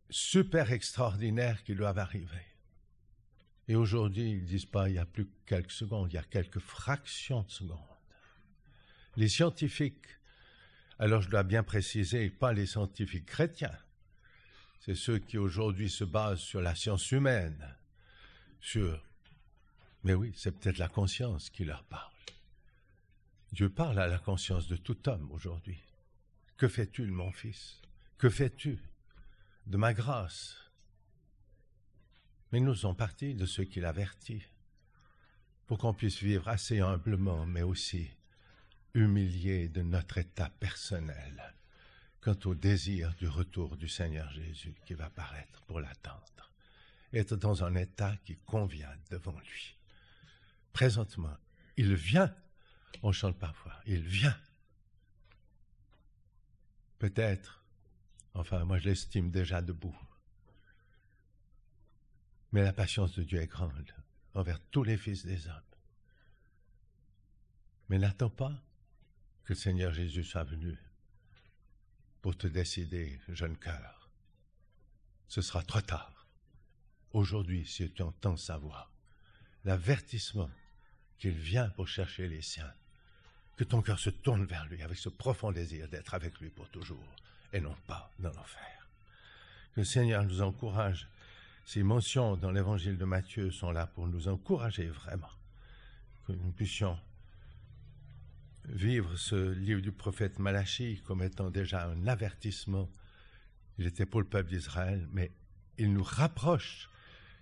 [0.10, 2.55] super extraordinaires qui doivent arriver.
[3.68, 6.20] Et aujourd'hui, ils ne disent pas il y a plus que quelques secondes, il y
[6.20, 7.80] a quelques fractions de secondes.
[9.18, 10.08] Les scientifiques,
[11.00, 13.78] alors je dois bien préciser, pas les scientifiques chrétiens,
[14.80, 17.76] c'est ceux qui aujourd'hui se basent sur la science humaine,
[18.60, 19.02] sur...
[20.04, 22.12] Mais oui, c'est peut-être la conscience qui leur parle.
[23.52, 25.82] Dieu parle à la conscience de tout homme aujourd'hui.
[26.58, 27.82] Que fais-tu, mon fils?
[28.18, 28.78] Que fais-tu?
[29.66, 30.65] De ma grâce?
[32.52, 34.44] Mais nous sommes partis de ceux qu'il avertit,
[35.68, 38.10] pour qu'on puisse vivre assez humblement, mais aussi
[38.94, 41.56] humilié de notre état personnel
[42.22, 46.52] quant au désir du retour du Seigneur Jésus qui va paraître pour l'attendre.
[47.14, 49.76] Être dans un état qui convient devant lui.
[50.74, 51.38] Présentement,
[51.78, 52.34] il vient.
[53.04, 54.36] On chante parfois, il vient.
[56.98, 57.64] Peut-être,
[58.34, 59.96] enfin moi je l'estime déjà debout.
[62.56, 63.94] Mais la patience de Dieu est grande
[64.34, 65.74] envers tous les fils des hommes.
[67.90, 68.54] Mais n'attends pas
[69.44, 70.78] que le Seigneur Jésus soit venu
[72.22, 74.10] pour te décider, jeune cœur.
[75.28, 76.30] Ce sera trop tard.
[77.12, 78.90] Aujourd'hui, si tu entends sa voix,
[79.66, 80.50] l'avertissement
[81.18, 82.74] qu'il vient pour chercher les siens,
[83.58, 86.70] que ton cœur se tourne vers lui avec ce profond désir d'être avec lui pour
[86.70, 87.16] toujours
[87.52, 88.88] et non pas dans l'enfer.
[89.74, 91.10] Que le Seigneur nous encourage.
[91.66, 95.32] Ces mentions dans l'évangile de Matthieu sont là pour nous encourager vraiment.
[96.28, 96.96] Que nous puissions
[98.66, 102.88] vivre ce livre du prophète Malachie comme étant déjà un avertissement.
[103.80, 105.32] Il était pour le peuple d'Israël, mais
[105.80, 106.88] il nous rapproche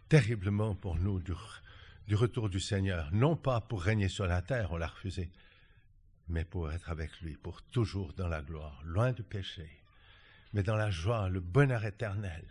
[0.07, 1.33] terriblement pour nous du,
[2.07, 5.29] du, retour du Seigneur, non pas pour régner sur la terre, on l'a refusé,
[6.29, 9.69] mais pour être avec lui, pour toujours dans la gloire, loin du péché,
[10.53, 12.45] mais dans la joie, le bonheur éternel,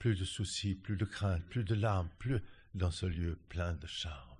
[0.00, 2.40] plus de soucis, plus de craintes, plus de larmes, plus
[2.74, 4.30] dans ce lieu plein de charme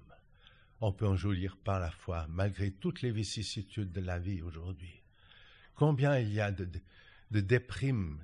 [0.80, 5.02] on peut en jouir par la foi, malgré toutes les vicissitudes de la vie aujourd'hui.
[5.74, 6.68] Combien il y a de,
[7.30, 8.22] de, déprimes,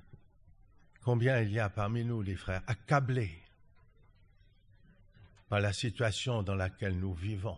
[1.01, 3.43] combien il y a parmi nous, les frères, accablés
[5.49, 7.57] par la situation dans laquelle nous vivons.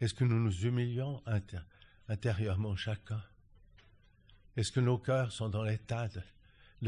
[0.00, 1.22] Est-ce que nous nous humilions
[2.08, 3.22] intérieurement chacun?
[4.56, 6.20] Est-ce que nos cœurs sont dans l'état de,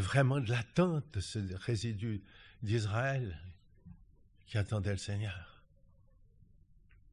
[0.03, 2.23] vraiment de l'attente de ce résidu
[2.63, 3.39] d'Israël
[4.47, 5.55] qui attendait le Seigneur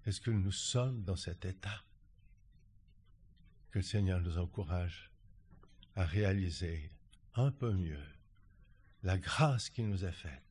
[0.05, 1.83] est-ce que nous sommes dans cet état
[3.71, 5.11] Que le Seigneur nous encourage
[5.95, 6.91] à réaliser
[7.35, 8.03] un peu mieux
[9.03, 10.43] la grâce qui nous est faite,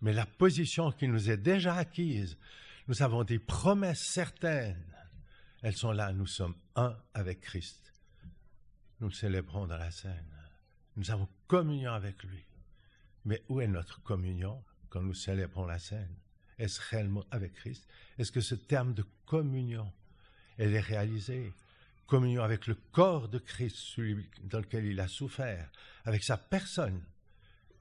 [0.00, 2.36] mais la position qui nous est déjà acquise?
[2.88, 4.94] Nous avons des promesses certaines.
[5.62, 7.92] Elles sont là, nous sommes un avec Christ.
[9.00, 10.35] Nous le célébrons dans la scène.
[10.96, 12.44] Nous avons communion avec lui.
[13.24, 16.14] Mais où est notre communion quand nous célébrons la scène?
[16.58, 17.86] Est-ce réellement avec Christ?
[18.18, 19.92] Est-ce que ce terme de communion,
[20.56, 21.52] elle est réalisée?
[22.06, 25.70] Communion avec le corps de Christ, celui dans lequel il a souffert,
[26.04, 27.04] avec sa personne,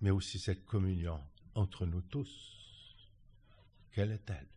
[0.01, 1.21] mais aussi cette communion
[1.53, 2.51] entre nous tous.
[3.91, 4.54] Quelle est-elle?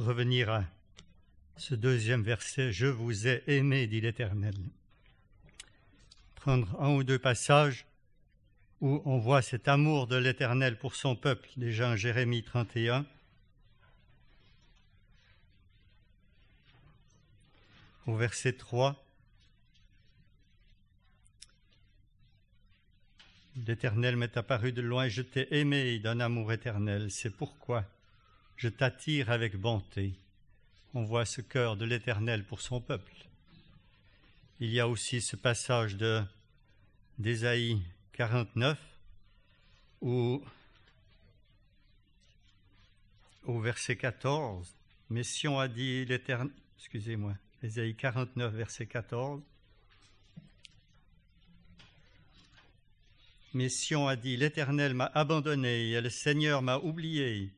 [0.00, 0.64] Revenir à
[1.56, 4.54] ce deuxième verset, Je vous ai aimé, dit l'Éternel.
[6.36, 7.86] Prendre un ou deux passages
[8.80, 13.04] où on voit cet amour de l'Éternel pour son peuple, déjà en Jérémie 31.
[18.06, 19.04] Au verset 3.
[23.66, 27.84] L'Éternel m'est apparu de loin, je t'ai aimé d'un amour éternel, c'est pourquoi
[28.60, 30.12] je t'attire avec bonté.
[30.92, 33.14] On voit ce cœur de l'Éternel pour son peuple.
[34.60, 36.22] Il y a aussi ce passage de
[37.18, 37.80] d'Ésaïe
[38.12, 38.78] 49
[40.02, 40.44] où
[43.44, 44.76] au verset 14,
[45.08, 47.32] Mession a dit l'Éternel, excusez-moi,
[47.62, 49.40] Ésaïe 49 verset 14.
[53.54, 57.50] Mession a dit, l'Éternel m'a abandonné et le Seigneur m'a oublié.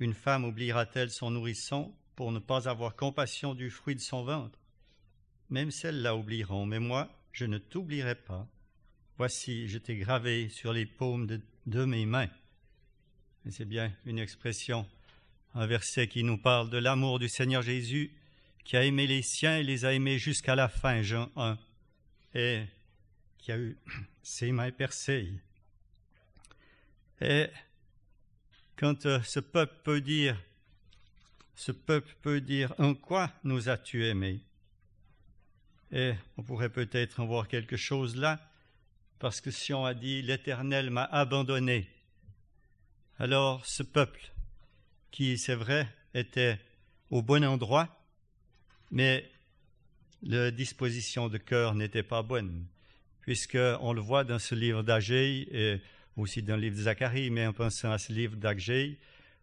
[0.00, 4.58] Une femme oubliera-t-elle son nourrisson pour ne pas avoir compassion du fruit de son ventre?
[5.50, 8.48] Même celles-là oublieront, mais moi, je ne t'oublierai pas.
[9.16, 11.26] Voici, je t'ai gravé sur les paumes
[11.66, 12.30] de, mes mains.
[13.46, 14.86] Et c'est bien une expression,
[15.54, 18.10] un verset qui nous parle de l'amour du Seigneur Jésus,
[18.64, 21.58] qui a aimé les siens et les a aimés jusqu'à la fin, Jean 1,
[22.34, 22.64] et
[23.38, 23.76] qui a eu
[24.22, 25.32] ses mains percées.
[27.20, 27.46] Et
[28.76, 30.40] quand euh, ce peuple peut dire,
[31.54, 34.40] ce peuple peut dire, en quoi nous as-tu aimés?
[35.92, 38.40] Et on pourrait peut-être en voir quelque chose là,
[39.18, 41.88] parce que si on a dit, l'Éternel m'a abandonné,
[43.18, 44.32] alors ce peuple,
[45.12, 46.58] qui c'est vrai était
[47.10, 47.88] au bon endroit,
[48.90, 49.30] mais
[50.22, 52.66] la disposition de cœur n'était pas bonne,
[53.20, 55.80] puisqu'on le voit dans ce livre d'Agé
[56.16, 58.98] aussi dans le livre de Zacharie, mais en pensant à ce livre d'Agé,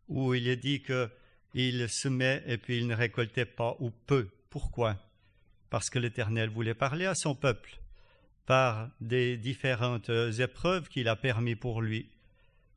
[0.08, 4.30] où il est dit qu'il semait et puis il ne récoltait pas ou peu.
[4.50, 4.98] Pourquoi?
[5.70, 7.80] Parce que l'Éternel voulait parler à son peuple
[8.46, 10.10] par des différentes
[10.40, 12.10] épreuves qu'il a permis pour lui,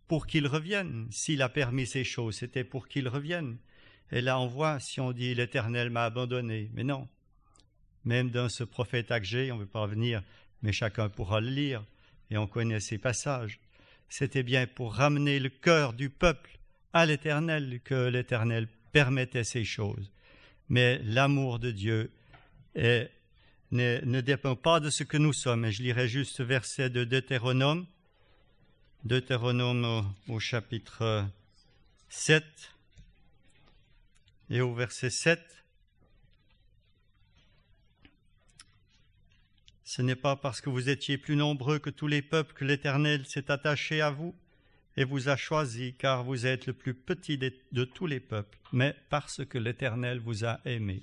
[0.06, 1.08] pour qu'il revienne.
[1.10, 3.56] S'il a permis ces choses, c'était pour qu'il revienne.
[4.12, 7.08] Et là, on voit, si on dit l'Éternel m'a abandonné, mais non.
[8.04, 10.22] Même dans ce prophète Agé, on ne veut pas revenir,
[10.62, 11.84] mais chacun pourra le lire,
[12.30, 13.58] et on connaît ces passages.
[14.08, 16.58] C'était bien pour ramener le cœur du peuple
[16.92, 20.12] à l'Éternel que l'Éternel permettait ces choses.
[20.68, 22.12] Mais l'amour de Dieu
[22.76, 25.64] ne, dépend pas de ce que nous sommes.
[25.64, 27.86] Et je lirai juste verset de Deutéronome,
[29.04, 29.84] Deutéronome
[30.28, 31.26] au, au chapitre
[32.08, 32.44] 7
[34.50, 35.40] et au verset 7.
[39.84, 43.26] Ce n'est pas parce que vous étiez plus nombreux que tous les peuples que l'Éternel
[43.26, 44.34] s'est attaché à vous
[44.96, 48.96] et vous a choisi, car vous êtes le plus petit de, tous les peuples, mais
[49.10, 51.02] parce que l'Éternel vous a aimé.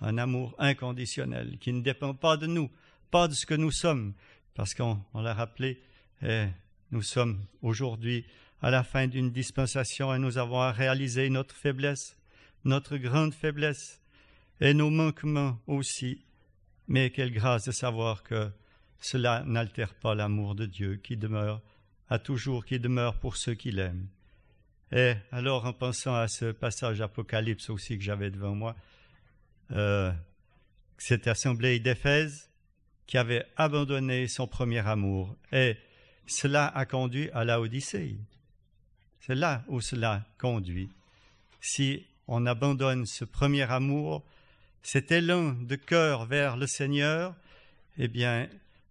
[0.00, 2.70] Un amour inconditionnel qui ne dépend pas de nous,
[3.10, 4.14] pas de ce que nous sommes,
[4.54, 5.80] parce qu'on l'a rappelé,
[6.22, 6.46] eh,
[6.92, 8.24] nous sommes aujourd'hui
[8.62, 12.16] à la fin d'une dispensation et nous avons à réaliser notre faiblesse,
[12.64, 14.00] notre grande faiblesse
[14.60, 16.20] et nos manquements aussi.
[16.88, 18.50] Mais quelle grâce de savoir que
[19.00, 21.60] cela n'altère pas l'amour de Dieu qui demeure
[22.08, 24.08] à toujours, qui demeure pour ceux qui l'aiment.
[24.92, 28.76] Et alors, en pensant à ce passage d'Apocalypse aussi que j'avais devant moi,
[29.72, 30.12] euh,
[30.98, 32.50] cette assemblée d'Éphèse
[33.06, 35.76] qui avait abandonné son premier amour, et
[36.26, 38.16] cela a conduit à la Odyssée.
[39.20, 40.88] C'est là où cela conduit.
[41.60, 44.24] Si on abandonne ce premier amour,
[44.84, 47.34] cet élan de cœur vers le Seigneur,
[47.96, 48.48] eh bien,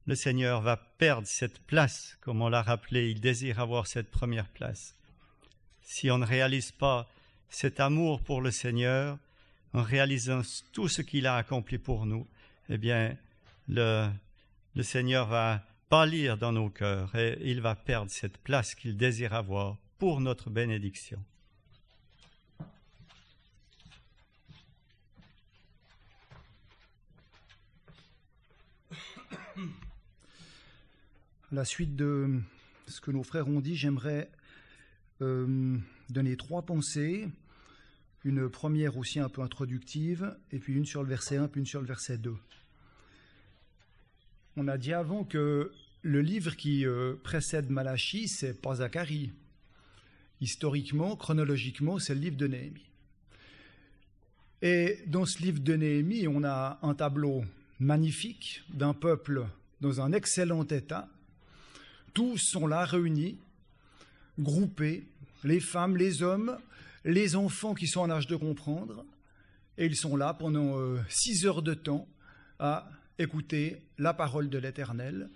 [0.07, 4.49] le Seigneur va perdre cette place, comme on l'a rappelé, il désire avoir cette première
[4.49, 4.95] place.
[5.81, 7.07] Si on ne réalise pas
[7.47, 9.19] cet amour pour le Seigneur,
[9.73, 10.41] en réalisant
[10.71, 12.27] tout ce qu'il a accompli pour nous,
[12.69, 13.15] eh bien,
[13.67, 14.09] le,
[14.75, 19.33] le Seigneur va pâlir dans nos cœurs et il va perdre cette place qu'il désire
[19.33, 21.23] avoir pour notre bénédiction.
[31.53, 32.39] La suite de
[32.87, 34.29] ce que nos frères ont dit, j'aimerais
[35.21, 35.77] euh,
[36.09, 37.29] donner trois pensées.
[38.23, 41.67] Une première aussi un peu introductive, et puis une sur le verset 1, puis une
[41.67, 42.35] sur le verset 2.
[44.57, 48.75] On a dit avant que le livre qui euh, précède Malachie, c'est pas.
[50.41, 52.89] Historiquement, chronologiquement, c'est le livre de Néhémie.
[54.61, 57.43] Et dans ce livre de Néhémie, on a un tableau
[57.79, 59.45] magnifique d'un peuple
[59.81, 61.09] dans un excellent état,
[62.13, 63.37] tous sont là réunis,
[64.39, 65.07] groupés,
[65.43, 66.57] les femmes, les hommes,
[67.05, 69.05] les enfants qui sont en âge de comprendre,
[69.77, 72.07] et ils sont là pendant euh, six heures de temps
[72.59, 72.87] à
[73.17, 75.29] écouter la parole de l'Éternel,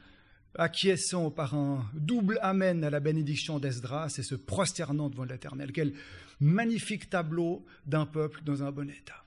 [0.56, 5.72] acquiesçant par un double Amen à la bénédiction d'Esdras et se prosternant devant l'Éternel.
[5.72, 5.94] Quel
[6.40, 9.24] magnifique tableau d'un peuple dans un bon état.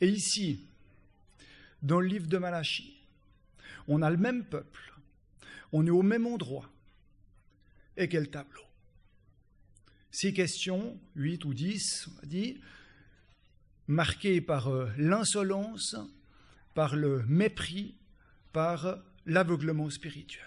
[0.00, 0.60] Et ici,
[1.82, 2.96] dans le livre de Malachie,
[3.88, 4.89] on a le même peuple,
[5.72, 6.68] on est au même endroit.
[7.96, 8.62] Et quel tableau
[10.10, 12.60] Six questions, huit ou dix, on a dit,
[13.86, 15.96] marquées par euh, l'insolence,
[16.74, 17.96] par le mépris,
[18.52, 20.44] par l'aveuglement spirituel.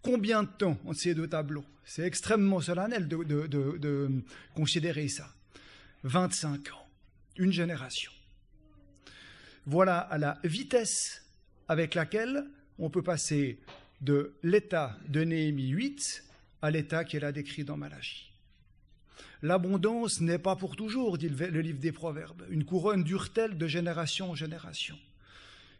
[0.00, 1.64] Combien de temps ont ces deux tableaux?
[1.84, 4.10] C'est extrêmement solennel de, de
[4.54, 5.34] considérer ça.
[6.04, 6.88] 25 ans,
[7.36, 8.10] une génération.
[9.66, 11.24] Voilà à la vitesse
[11.68, 12.44] avec laquelle
[12.78, 13.60] on peut passer
[14.02, 16.24] de l'état de Néhémie 8
[16.60, 18.30] à l'état qu'elle a décrit dans Malachie.
[19.42, 22.44] L'abondance n'est pas pour toujours, dit le livre des Proverbes.
[22.50, 24.98] Une couronne dure-t-elle de génération en génération?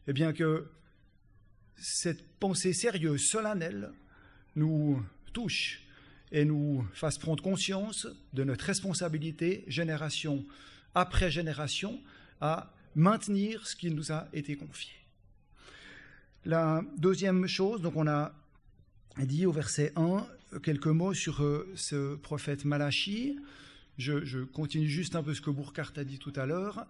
[0.08, 0.66] Eh bien que
[1.76, 3.90] cette pensée sérieuse, solennelle,
[4.56, 5.82] nous touche
[6.32, 10.44] et nous fasse prendre conscience de notre responsabilité, génération
[10.94, 12.00] après génération,
[12.40, 14.92] à maintenir ce qui nous a été confié.
[16.44, 18.32] La deuxième chose, donc on a
[19.16, 20.26] dit au verset 1
[20.64, 23.38] quelques mots sur euh, ce prophète Malachi.
[23.96, 26.86] Je, je, continue juste un peu ce que Burkhardt a dit tout à l'heure.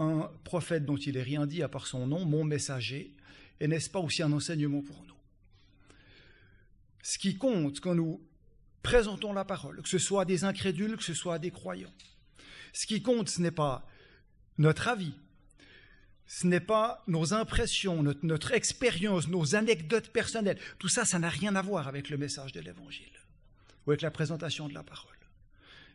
[0.00, 3.14] Un prophète dont il n'est rien dit à part son nom, mon messager,
[3.60, 5.14] et n'est-ce pas aussi un enseignement pour nous?
[7.04, 8.20] Ce qui compte quand nous
[8.82, 11.94] présentons la parole, que ce soit des incrédules, que ce soit des croyants,
[12.72, 13.86] ce qui compte, ce n'est pas
[14.58, 15.14] notre avis,
[16.34, 20.58] ce n'est pas nos impressions, notre, expérience, nos anecdotes personnelles.
[20.78, 23.12] Tout ça, ça n'a rien à voir avec le message de l'Évangile
[23.86, 25.14] ou avec la présentation de la parole.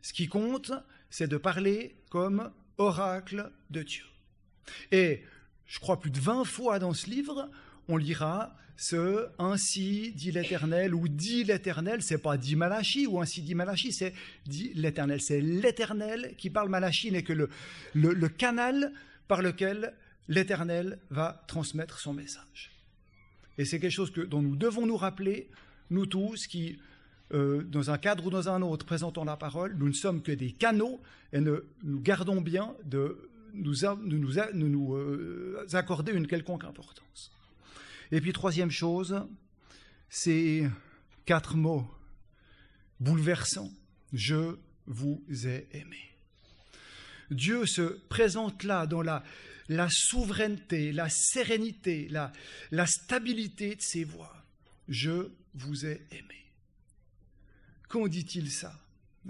[0.03, 0.71] Ce qui compte,
[1.09, 4.03] c'est de parler comme oracle de Dieu.
[4.91, 5.23] Et
[5.65, 7.49] je crois plus de 20 fois dans ce livre,
[7.88, 13.41] on lira ce ainsi dit l'Éternel ou dit l'Éternel, c'est pas dit Malachi ou ainsi
[13.41, 14.13] dit Malachi, c'est
[14.45, 15.19] dit l'Éternel.
[15.19, 16.69] C'est l'Éternel qui parle.
[16.69, 17.33] Malachi n'est que
[17.93, 18.93] le canal
[19.27, 19.95] par lequel
[20.28, 22.71] l'Éternel va transmettre son message.
[23.57, 25.49] Et c'est quelque chose que, dont nous devons nous rappeler,
[25.89, 26.80] nous tous qui,
[27.34, 30.32] euh, dans un cadre ou dans un autre, présentons la parole, nous ne sommes que
[30.32, 31.01] des canaux
[31.34, 33.73] et ne, nous gardons bien de nous,
[34.03, 37.32] nous, nous, euh, accorder une quelconque importance.
[38.11, 39.23] Et puis troisième chose,
[40.09, 40.67] ces
[41.25, 41.88] quatre mots
[42.99, 43.71] bouleversants.
[44.13, 45.97] Je vous ai aimé.
[47.32, 49.23] Dieu se présente là dans la,
[49.70, 52.32] la souveraineté, la sérénité, la,
[52.72, 54.36] la stabilité de ses voix.
[54.88, 56.45] Je vous ai aimé.
[57.89, 58.80] Quand dit-il ça?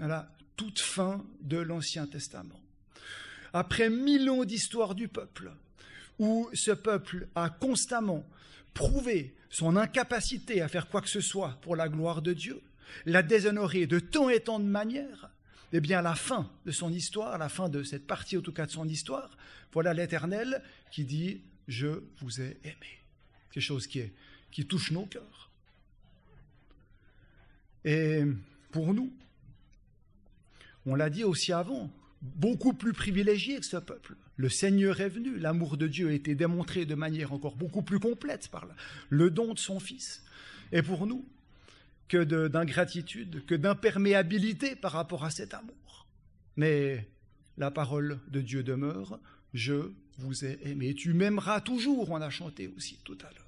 [0.00, 2.60] À la toute fin de l'Ancien Testament.
[3.52, 5.52] Après mille ans d'histoire du peuple,
[6.18, 8.24] où ce peuple a constamment
[8.74, 12.60] prouvé son incapacité à faire quoi que ce soit pour la gloire de Dieu,
[13.06, 15.30] l'a déshonoré de tant et tant de manières,
[15.72, 18.66] eh bien, la fin de son histoire, la fin de cette partie, en tout cas
[18.66, 19.36] de son histoire,
[19.72, 23.02] voilà l'Éternel qui dit Je vous ai aimé.
[23.50, 24.02] Quelque chose qui,
[24.50, 25.50] qui touche nos cœurs.
[27.84, 28.22] Et
[28.70, 29.12] pour nous,
[30.86, 31.90] on l'a dit aussi avant,
[32.22, 34.16] beaucoup plus privilégié que ce peuple.
[34.36, 37.98] Le Seigneur est venu, l'amour de Dieu a été démontré de manière encore beaucoup plus
[37.98, 38.66] complète par
[39.08, 40.24] le don de son Fils.
[40.72, 41.26] Et pour nous,
[42.08, 46.06] que d'ingratitude, que d'imperméabilité par rapport à cet amour.
[46.56, 47.08] Mais
[47.56, 49.20] la parole de Dieu demeure,
[49.54, 50.94] je vous ai aimé.
[50.94, 53.44] Tu m'aimeras toujours, on a chanté aussi tout à l'heure.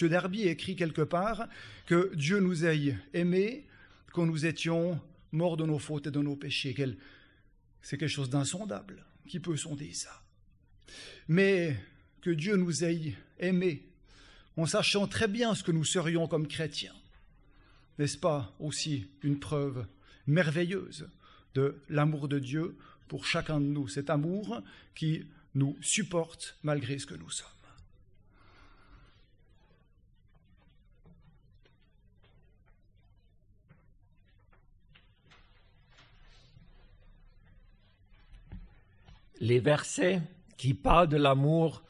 [0.00, 0.08] M.
[0.08, 1.48] Derby écrit quelque part
[1.86, 3.66] que Dieu nous ait aimés
[4.12, 5.00] quand nous étions
[5.32, 6.74] morts de nos fautes et de nos péchés.
[7.80, 9.04] C'est quelque chose d'insondable.
[9.28, 10.22] Qui peut sonder ça
[11.28, 11.76] Mais
[12.20, 13.88] que Dieu nous ait aimés
[14.56, 16.92] en sachant très bien ce que nous serions comme chrétiens
[17.98, 19.86] n'est-ce pas aussi une preuve
[20.26, 21.08] merveilleuse
[21.54, 22.76] de l'amour de Dieu
[23.08, 24.62] pour chacun de nous, cet amour
[24.94, 27.48] qui nous supporte malgré ce que nous sommes.
[39.42, 40.22] Les versets
[40.56, 41.82] qui parlent de l'amour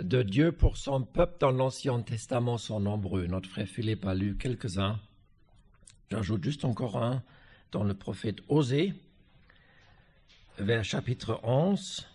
[0.00, 3.26] de Dieu pour son peuple dans l'Ancien Testament sont nombreux.
[3.26, 4.98] Notre frère Philippe a lu quelques-uns.
[6.10, 7.22] J'ajoute juste encore un
[7.72, 8.92] dans le prophète Osée,
[10.58, 12.06] vers chapitre 11,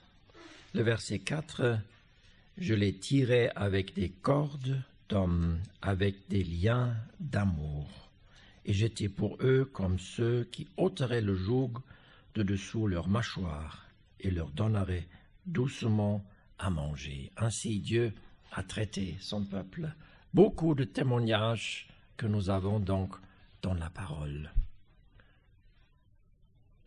[0.74, 1.80] le verset 4.
[2.58, 8.10] Je les tirais avec des cordes d'hommes, avec des liens d'amour.
[8.66, 11.74] Et j'étais pour eux comme ceux qui ôteraient le joug
[12.36, 13.88] de dessous leur mâchoire
[14.20, 15.08] et leur donneraient
[15.48, 16.24] doucement
[16.60, 17.32] à manger.
[17.38, 18.14] Ainsi Dieu
[18.52, 19.90] a traité son peuple.
[20.34, 21.88] Beaucoup de témoignages
[22.18, 23.16] que nous avons donc
[23.62, 24.52] dans la parole.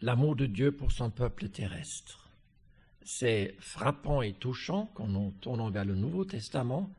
[0.01, 2.29] L'amour de Dieu pour son peuple terrestre.
[3.05, 6.91] C'est frappant et touchant quand nous tournons vers le Nouveau Testament.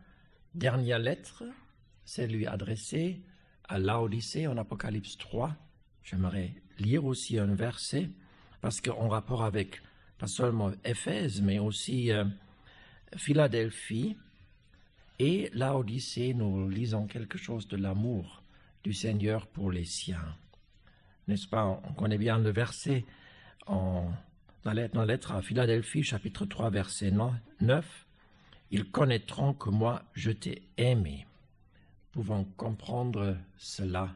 [0.53, 1.43] Dernière lettre,
[2.05, 3.21] c'est lui adressée
[3.67, 5.55] à Laodicée en Apocalypse 3.
[6.03, 8.09] J'aimerais lire aussi un verset
[8.61, 9.81] parce qu'en rapport avec
[10.17, 12.25] pas seulement Éphèse, mais aussi euh,
[13.15, 14.17] Philadelphie
[15.19, 18.42] et Laodicée, nous lisons quelque chose de l'amour
[18.83, 20.35] du Seigneur pour les siens.
[21.27, 21.65] N'est-ce pas?
[21.65, 23.05] On connaît bien le verset
[23.65, 24.11] en,
[24.63, 27.11] dans, la, lettre à Philadelphie, chapitre 3, verset
[27.61, 28.05] 9.
[28.71, 31.25] Ils connaîtront que moi, je t'ai aimé.
[32.11, 34.13] Pouvons comprendre cela,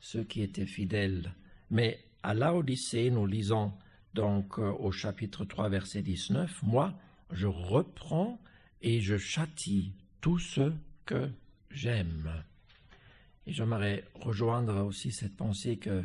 [0.00, 1.32] ceux qui étaient fidèles.
[1.70, 3.72] Mais à l'Odyssée, nous lisons
[4.14, 6.94] donc euh, au chapitre 3, verset 19, Moi,
[7.32, 8.40] je reprends
[8.80, 11.30] et je châtie tous ceux que
[11.70, 12.44] j'aime.
[13.46, 16.02] Et j'aimerais rejoindre aussi cette pensée que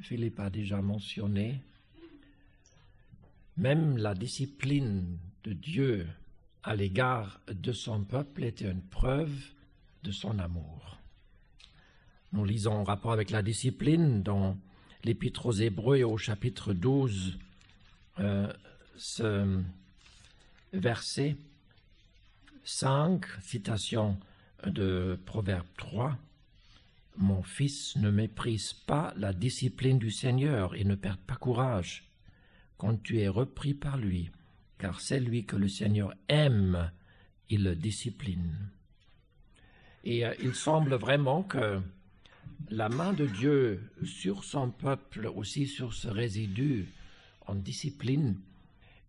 [0.00, 1.60] Philippe a déjà mentionnée.
[3.56, 6.06] Même la discipline de Dieu
[6.62, 9.32] à l'égard de son peuple était une preuve
[10.02, 10.98] de son amour.
[12.32, 14.56] Nous lisons en rapport avec la discipline dans
[15.02, 17.38] l'Épître aux Hébreux au chapitre 12
[18.20, 18.52] euh,
[18.96, 19.60] ce
[20.72, 21.36] verset
[22.64, 24.18] 5, citation
[24.66, 26.16] de Proverbe 3.
[27.20, 32.08] Mon fils, ne méprise pas la discipline du Seigneur et ne perd pas courage
[32.78, 34.30] quand tu es repris par lui,
[34.78, 36.90] car c'est lui que le Seigneur aime,
[37.50, 38.70] il le discipline.
[40.02, 41.82] Et euh, il semble vraiment que
[42.70, 46.88] la main de Dieu sur son peuple, aussi sur ce résidu
[47.46, 48.36] en discipline,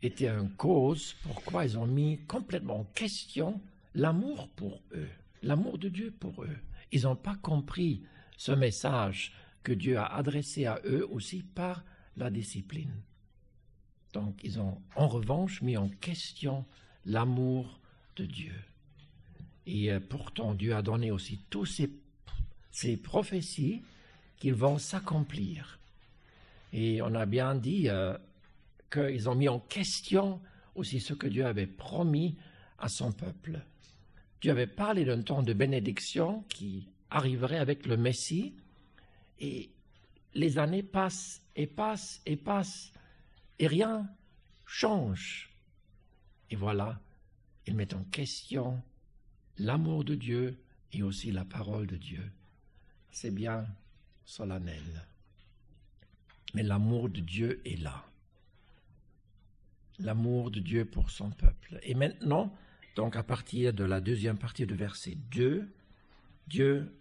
[0.02, 3.62] était une cause pourquoi ils ont mis complètement en question
[3.96, 5.08] l'amour pour eux,
[5.44, 6.58] l'amour de Dieu pour eux.
[6.92, 8.04] Ils n'ont pas compris
[8.38, 9.34] ce message
[9.64, 11.84] que Dieu a adressé à eux aussi par
[12.18, 12.94] la discipline.
[14.14, 16.66] Donc ils ont en revanche mis en question
[17.06, 17.80] l'amour
[18.16, 18.56] de Dieu.
[19.66, 21.66] Et euh, pourtant Dieu a donné aussi tous
[22.72, 23.84] ces, prophéties
[24.38, 25.80] qui vont s'accomplir.
[26.74, 28.18] Et on a bien dit euh,
[28.92, 30.42] qu'ils ont mis en question
[30.76, 32.38] aussi ce que Dieu avait promis
[32.80, 33.60] à son peuple.
[34.42, 38.56] Dieu avait parlé d'un temps de bénédiction qui arriverait avec le Messie,
[39.40, 39.70] et
[40.34, 42.92] les années passent et passent et passent,
[43.60, 44.10] et rien
[44.66, 45.50] change.
[46.50, 47.00] Et voilà,
[47.68, 48.82] ils mettent en question
[49.58, 50.60] l'amour de Dieu
[50.92, 52.32] et aussi la parole de Dieu.
[53.12, 53.66] C'est bien
[54.26, 55.06] solennel.
[56.54, 58.04] Mais l'amour de Dieu est là.
[60.00, 61.80] L'amour de Dieu pour son peuple.
[61.84, 62.54] Et maintenant,
[63.02, 65.68] donc à partir de la deuxième partie du verset 2,
[66.46, 66.96] Dieu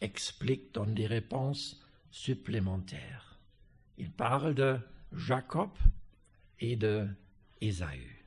[0.00, 1.80] explique, donne des réponses
[2.10, 3.38] supplémentaires.
[3.96, 4.76] Il parle de
[5.12, 5.70] Jacob
[6.58, 7.06] et de
[7.60, 8.24] Ésaü.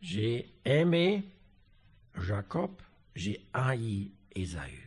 [0.00, 1.24] J'ai aimé
[2.20, 2.70] Jacob,
[3.16, 4.78] j'ai haï Ésaü.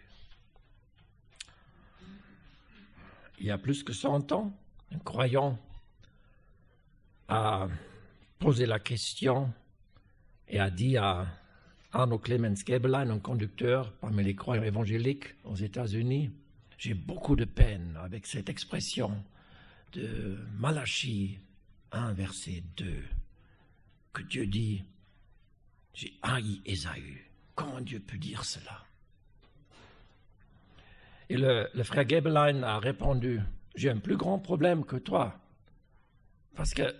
[3.40, 4.58] Il y a plus que cent ans,
[4.94, 5.60] un croyant
[7.28, 7.68] a
[8.40, 9.52] posé la question
[10.50, 11.28] et a dit à
[11.92, 16.32] Arno Clemens Gebelein, un conducteur parmi les croyants évangéliques aux États-Unis,
[16.78, 19.24] j'ai beaucoup de peine avec cette expression
[19.94, 21.40] de Malachie
[21.92, 23.04] 1, verset 2,
[24.14, 24.84] que Dieu dit
[25.94, 27.26] J'ai haï Ésaü.
[27.56, 28.84] Comment Dieu peut dire cela?
[31.30, 33.42] Et le, frère Gebelein a répondu
[33.76, 35.40] J'ai un plus grand problème que toi.
[36.56, 36.94] Parce que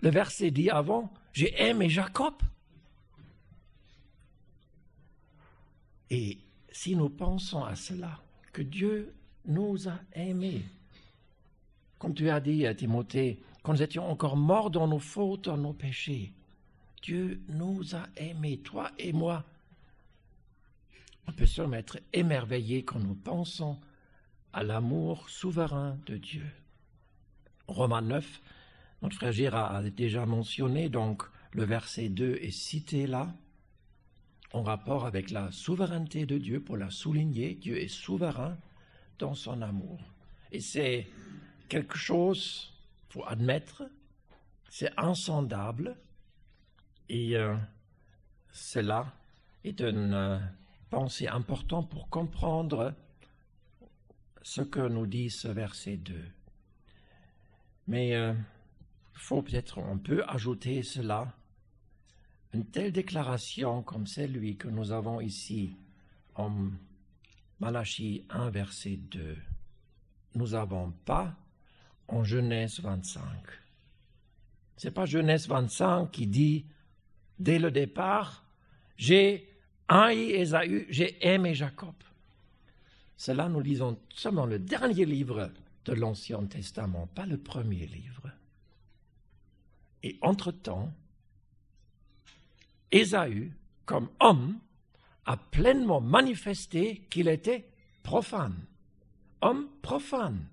[0.00, 2.34] le verset dit avant J'ai aimé Jacob.
[6.12, 6.36] Et
[6.70, 8.20] si nous pensons à cela,
[8.52, 9.14] que Dieu
[9.46, 10.62] nous a aimés,
[11.98, 15.72] comme tu as dit Timothée, quand nous étions encore morts dans nos fautes, dans nos
[15.72, 16.30] péchés,
[17.02, 19.42] Dieu nous a aimés, toi et moi.
[21.26, 23.78] On peut seulement être émerveillé quand nous pensons
[24.52, 26.44] à l'amour souverain de Dieu.
[27.68, 28.42] Romains 9,
[29.00, 33.34] notre frère Gérard a déjà mentionné, donc le verset 2 est cité là
[34.52, 37.54] en rapport avec la souveraineté de Dieu pour la souligner.
[37.54, 38.56] Dieu est souverain
[39.18, 40.00] dans son amour.
[40.50, 41.08] Et c'est
[41.68, 42.72] quelque chose,
[43.08, 43.84] faut admettre,
[44.68, 45.96] c'est insondable.
[47.08, 47.56] Et euh,
[48.50, 49.12] cela
[49.64, 50.38] est une euh,
[50.90, 52.94] pensée importante pour comprendre
[54.42, 56.14] ce que nous dit ce verset 2.
[57.86, 58.34] Mais euh,
[59.14, 61.32] faut peut-être, on peut ajouter cela
[62.52, 65.74] une telle déclaration comme celle que nous avons ici
[66.34, 66.52] en
[67.60, 69.36] Malachie 1, verset 2,
[70.34, 71.34] nous n'avons pas
[72.08, 73.22] en Genèse 25.
[74.76, 76.66] C'est pas Genèse 25 qui dit
[77.38, 78.44] dès le départ,
[78.96, 79.48] j'ai
[79.88, 81.94] haï Esaü, j'ai aimé Jacob.
[83.16, 85.50] Cela nous lisons seulement le dernier livre
[85.84, 88.30] de l'Ancien Testament, pas le premier livre.
[90.02, 90.92] Et entre-temps,
[92.92, 93.50] Ésaü,
[93.86, 94.58] comme homme,
[95.24, 97.66] a pleinement manifesté qu'il était
[98.02, 98.58] profane.
[99.40, 100.44] Homme profane,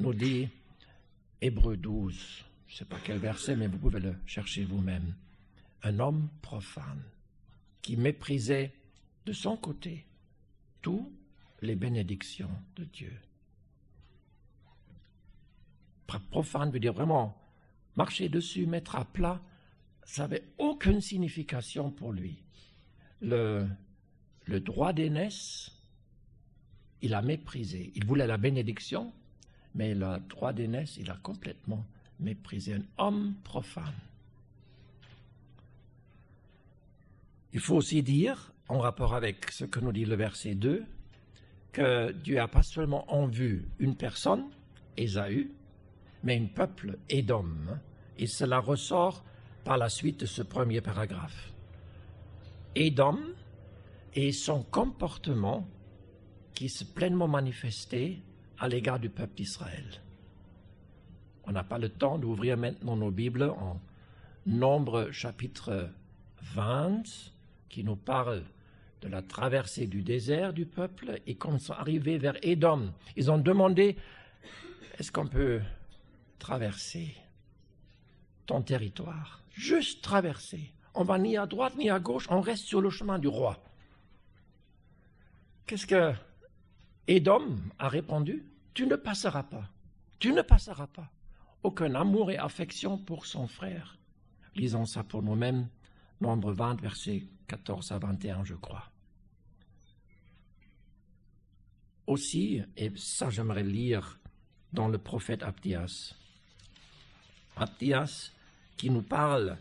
[0.00, 0.48] nous dit
[1.40, 2.44] Hébreu 12.
[2.66, 5.14] Je ne sais pas quel verset, mais vous pouvez le chercher vous-même.
[5.82, 7.02] Un homme profane
[7.80, 8.72] qui méprisait
[9.26, 10.04] de son côté
[10.80, 11.10] toutes
[11.60, 13.12] les bénédictions de Dieu.
[16.30, 17.36] Profane veut dire vraiment
[17.96, 19.40] marcher dessus, mettre à plat
[20.12, 22.36] ça n'avait aucune signification pour lui.
[23.22, 23.66] Le,
[24.44, 25.72] le droit d'aînesse,
[27.00, 27.92] il a méprisé.
[27.94, 29.10] Il voulait la bénédiction,
[29.74, 31.86] mais le droit d'aînesse, il a complètement
[32.20, 32.74] méprisé.
[32.74, 33.94] Un homme profane.
[37.54, 40.84] Il faut aussi dire, en rapport avec ce que nous dit le verset 2,
[41.72, 44.44] que Dieu n'a pas seulement en vue une personne,
[44.98, 45.50] Ésaü,
[46.22, 47.48] mais un peuple, Édom.
[48.18, 49.24] Et cela ressort
[49.64, 51.52] par la suite de ce premier paragraphe.
[52.74, 53.18] Édom
[54.14, 55.66] et son comportement
[56.54, 58.20] qui s'est pleinement manifesté
[58.58, 60.02] à l'égard du peuple d'Israël.
[61.44, 63.80] On n'a pas le temps d'ouvrir maintenant nos Bibles en
[64.46, 65.90] Nombre chapitre
[66.54, 67.02] 20,
[67.68, 68.42] qui nous parle
[69.00, 73.30] de la traversée du désert du peuple, et quand ils sont arrivés vers Édom, ils
[73.30, 73.96] ont demandé,
[74.98, 75.60] est-ce qu'on peut
[76.38, 77.14] traverser
[78.46, 79.41] ton territoire?
[79.52, 80.72] Juste traverser.
[80.94, 83.62] On va ni à droite ni à gauche, on reste sur le chemin du roi.
[85.66, 86.12] Qu'est-ce que
[87.06, 88.44] Édom a répondu?
[88.74, 89.68] Tu ne passeras pas.
[90.18, 91.10] Tu ne passeras pas.
[91.62, 93.98] Aucun amour et affection pour son frère.
[94.54, 95.68] Lisons ça pour nous-mêmes.
[96.20, 98.90] Nombre 20, versets 14 à 21, je crois.
[102.06, 104.18] Aussi, et ça j'aimerais lire
[104.72, 106.14] dans le prophète Abdias.
[107.56, 108.32] Abdias
[108.82, 109.58] qui nous parle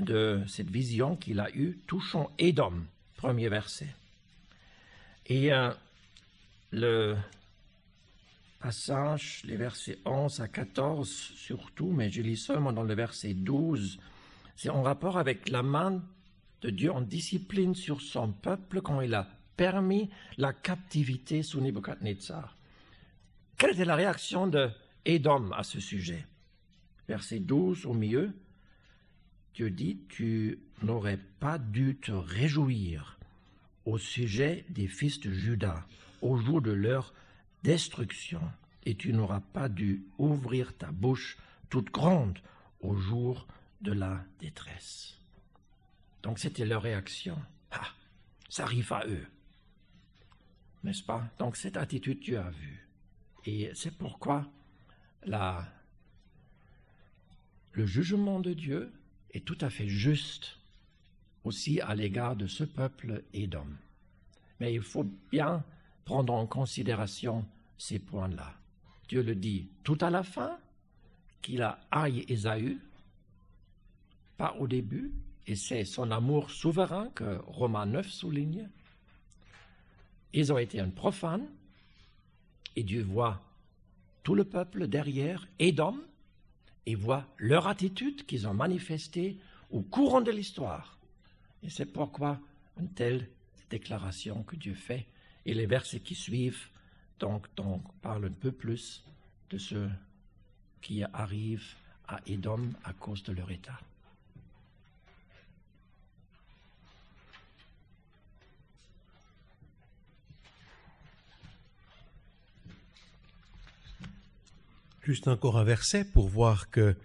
[0.00, 2.72] de cette vision qu'il a eue touchant Édom,
[3.14, 3.94] premier verset.
[5.26, 5.70] Et euh,
[6.72, 7.14] le
[8.58, 14.00] passage, les versets 11 à 14 surtout, mais je lis seulement dans le verset 12,
[14.56, 16.02] c'est en rapport avec la main
[16.62, 22.56] de Dieu en discipline sur son peuple quand il a permis la captivité sous Nebuchadnezzar.
[23.56, 24.68] Quelle était la réaction de
[25.04, 26.26] Édom à ce sujet?
[27.06, 28.32] Verset 12 au milieu,
[29.54, 33.18] Dieu dit, tu n'aurais pas dû te réjouir
[33.84, 35.86] au sujet des fils de Judas
[36.22, 37.12] au jour de leur
[37.62, 38.40] destruction,
[38.84, 41.38] et tu n'auras pas dû ouvrir ta bouche
[41.70, 42.38] toute grande
[42.80, 43.46] au jour
[43.80, 45.18] de la détresse.
[46.22, 47.38] Donc c'était leur réaction.
[47.70, 47.88] Ah,
[48.48, 49.26] ça arrive à eux.
[50.82, 51.28] N'est-ce pas?
[51.38, 52.88] Donc cette attitude, tu as vu.
[53.46, 54.50] Et c'est pourquoi
[55.24, 55.66] la,
[57.72, 58.92] le jugement de Dieu
[59.34, 60.58] est tout à fait juste
[61.44, 63.76] aussi à l'égard de ce peuple d'hommes.
[64.60, 65.62] Mais il faut bien
[66.04, 67.44] prendre en considération
[67.76, 68.54] ces points-là.
[69.08, 70.58] Dieu le dit tout à la fin,
[71.42, 72.78] qu'il a haï Ésaü,
[74.38, 75.12] pas au début,
[75.46, 78.68] et c'est son amour souverain que Romain 9 souligne.
[80.32, 81.46] Ils ont été un profane,
[82.76, 83.42] et Dieu voit
[84.22, 85.98] tout le peuple derrière, Édom,
[86.86, 89.38] et voit leur attitude qu'ils ont manifestée
[89.70, 90.98] au courant de l'histoire.
[91.62, 92.38] Et c'est pourquoi
[92.78, 93.28] une telle
[93.70, 95.06] déclaration que Dieu fait,
[95.46, 96.68] et les versets qui suivent,
[97.18, 99.04] donc, donc parlent un peu plus
[99.50, 99.88] de ce
[100.80, 101.64] qui arrive
[102.06, 103.78] à Édom à cause de leur état.
[115.04, 116.96] Juste encore un verset pour voir qu'il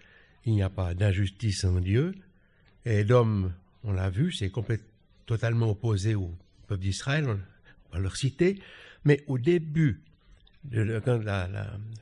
[0.46, 2.16] n'y a pas d'injustice en Dieu.
[2.86, 3.52] Et l'homme,
[3.84, 4.52] on l'a vu, c'est
[5.26, 6.34] totalement opposé au
[6.68, 8.58] peuple d'Israël, on va leur citer,
[9.04, 10.02] mais au début,
[10.66, 11.20] enfin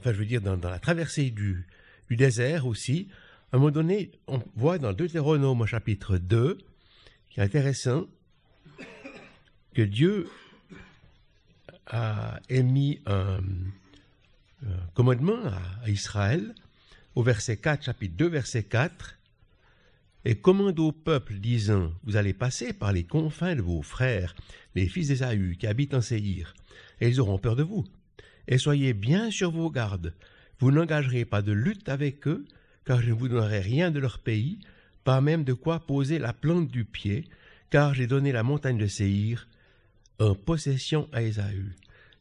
[0.06, 1.66] je veux dire dans, la traversée du,
[2.10, 3.08] du, désert aussi,
[3.52, 6.60] à un moment donné, on voit dans Deutéronome chapitre 2,
[7.32, 8.06] qui est intéressant,
[9.74, 10.30] que Dieu
[11.88, 13.40] a émis un,
[14.94, 15.40] commandement
[15.84, 16.54] à, Israël,
[17.16, 19.18] au verset 4, chapitre 2, verset 4,
[20.26, 24.36] et commande au peuple, disant, Vous allez passer par les confins de vos frères,
[24.76, 26.54] les fils d'Ésaü, qui habitent en Séhir,
[27.00, 27.86] et ils auront peur de vous.
[28.48, 30.14] Et soyez bien sur vos gardes.
[30.60, 32.46] Vous n'engagerez pas de lutte avec eux,
[32.86, 34.60] car je ne vous donnerai rien de leur pays,
[35.04, 37.26] pas même de quoi poser la plante du pied,
[37.70, 39.48] car j'ai donné la montagne de Séhir
[40.20, 41.76] en possession à Ésaü.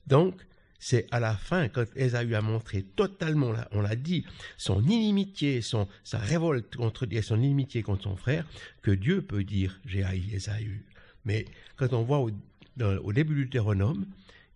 [0.06, 0.34] Donc,
[0.78, 4.24] c'est à la fin, quand Ésaü a montré totalement, on l'a dit,
[4.56, 8.46] son inimitié, son, sa révolte contre Dieu, son inimitié contre son frère,
[8.82, 10.84] que Dieu peut dire j'ai haï Ésaü.
[11.24, 11.46] Mais
[11.76, 14.06] quand on voit au, début du Théronome,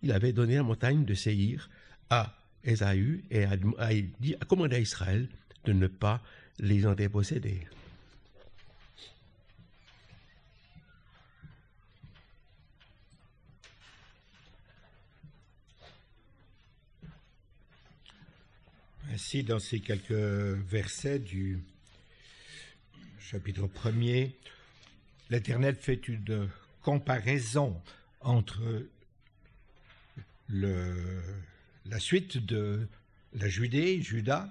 [0.03, 1.69] il avait donné la montagne de Séhir
[2.09, 5.27] à Ésaü et a, a commandé à Israël
[5.65, 6.21] de ne pas
[6.59, 7.61] les en déposséder.
[19.13, 21.59] Ainsi, dans ces quelques versets du
[23.19, 24.31] chapitre 1er,
[25.29, 26.47] l'Éternel fait une
[26.81, 27.81] comparaison
[28.21, 28.61] entre
[30.49, 32.87] la suite de
[33.33, 34.49] la Judée, Juda,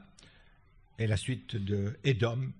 [0.98, 2.52] et la suite de Édom,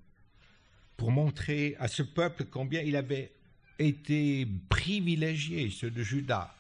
[0.97, 3.31] pour montrer à ce peuple combien il avait
[3.79, 6.57] été privilégié, ceux de Juda,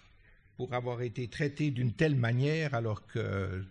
[0.58, 3.64] pour avoir été traité d'une telle manière alors que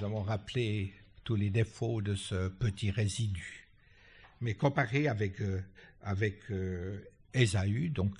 [0.00, 0.94] nous avons rappelé
[1.24, 3.66] tous les défauts de ce petit résidu.
[4.40, 5.62] Mais comparé avec, euh,
[6.02, 6.98] avec euh,
[7.34, 8.14] Ésaü, donc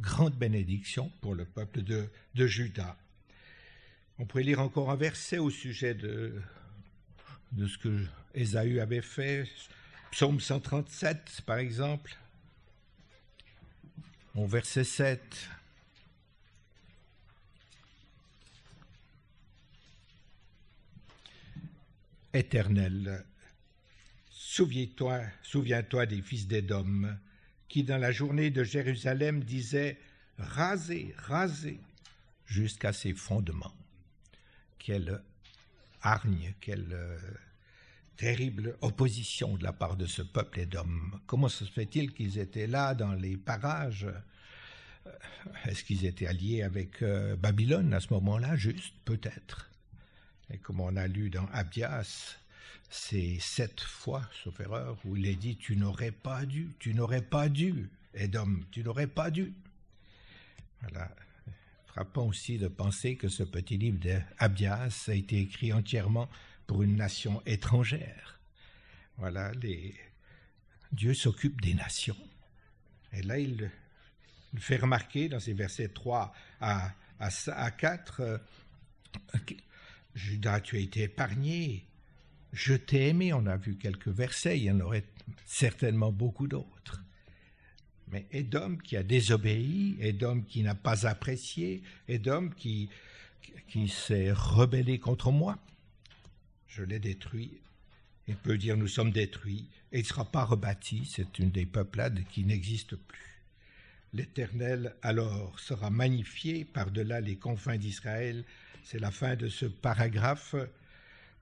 [0.00, 2.96] grande bénédiction pour le peuple de, de Juda.
[4.18, 6.34] On pourrait lire encore un verset au sujet de,
[7.52, 8.04] de ce que
[8.34, 9.44] Ésaü avait fait.
[10.10, 12.16] Psaume 137, par exemple.
[14.34, 15.48] Au verset 7.
[22.34, 23.24] Éternel,
[24.30, 27.16] souviens-toi, souviens-toi des fils d'Édom,
[27.68, 29.98] qui dans la journée de Jérusalem disaient
[30.38, 31.80] Rasez, rasez,
[32.46, 33.74] jusqu'à ses fondements.
[34.78, 35.22] Quelle
[36.02, 37.18] hargne, quelle euh,
[38.16, 41.20] terrible opposition de la part de ce peuple d'hommes.
[41.26, 44.06] Comment se fait-il qu'ils étaient là dans les parages?
[45.06, 45.10] Euh,
[45.64, 48.56] Est-ce qu'ils étaient alliés avec euh, Babylone à ce moment-là?
[48.56, 49.70] Juste, peut-être.
[50.50, 52.36] Et comme on a lu dans Abdias,
[52.90, 57.22] c'est sept fois, sauf erreur, où il est dit Tu n'aurais pas dû, tu n'aurais
[57.22, 59.52] pas dû, Edom, tu n'aurais pas dû.
[60.80, 61.10] Voilà.
[61.86, 66.28] Frappant aussi de penser que ce petit livre d'Abdias a été écrit entièrement
[66.66, 68.38] pour une nation étrangère.
[69.16, 69.52] Voilà.
[70.92, 72.16] Dieu s'occupe des nations.
[73.12, 73.70] Et là, il,
[74.58, 78.38] fait remarquer dans ces versets 3 à, à, 4, euh,
[80.18, 81.86] Judas, tu as été épargné,
[82.52, 85.04] je t'ai aimé, on a vu quelques versets, il y en aurait
[85.46, 87.02] certainement beaucoup d'autres.
[88.10, 92.88] Mais Édom qui a désobéi, Édom qui n'a pas apprécié, Édom qui,
[93.68, 95.58] qui s'est rebellé contre moi,
[96.66, 97.60] je l'ai détruit.
[98.26, 101.08] Il peut dire nous sommes détruits et il ne sera pas rebâti.
[101.10, 103.42] C'est une des peuplades qui n'existe plus.
[104.14, 108.44] L'Éternel alors sera magnifié par-delà les confins d'Israël.
[108.90, 110.54] C'est la fin de ce paragraphe,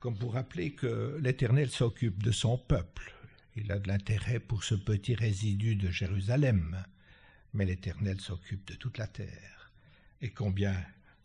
[0.00, 3.14] comme pour rappeler que l'Éternel s'occupe de son peuple.
[3.54, 6.82] Il a de l'intérêt pour ce petit résidu de Jérusalem,
[7.54, 9.70] mais l'Éternel s'occupe de toute la terre.
[10.22, 10.74] Et combien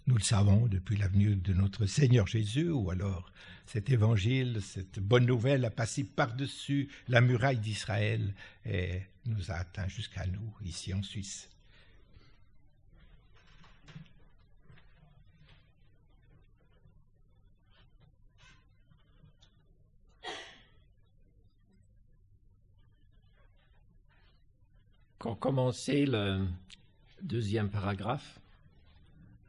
[0.06, 3.32] nous le savons depuis l'avenue de notre Seigneur Jésus, ou alors
[3.66, 8.36] cet évangile, cette bonne nouvelle a passé par-dessus la muraille d'Israël
[8.68, 11.50] et nous a atteint jusqu'à nous, ici en Suisse.
[25.22, 26.48] Pour commencer le
[27.22, 28.40] deuxième paragraphe,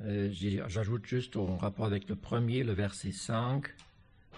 [0.02, 0.30] euh,
[0.68, 3.64] j'ajoute juste en rapport avec le premier, le verset 5,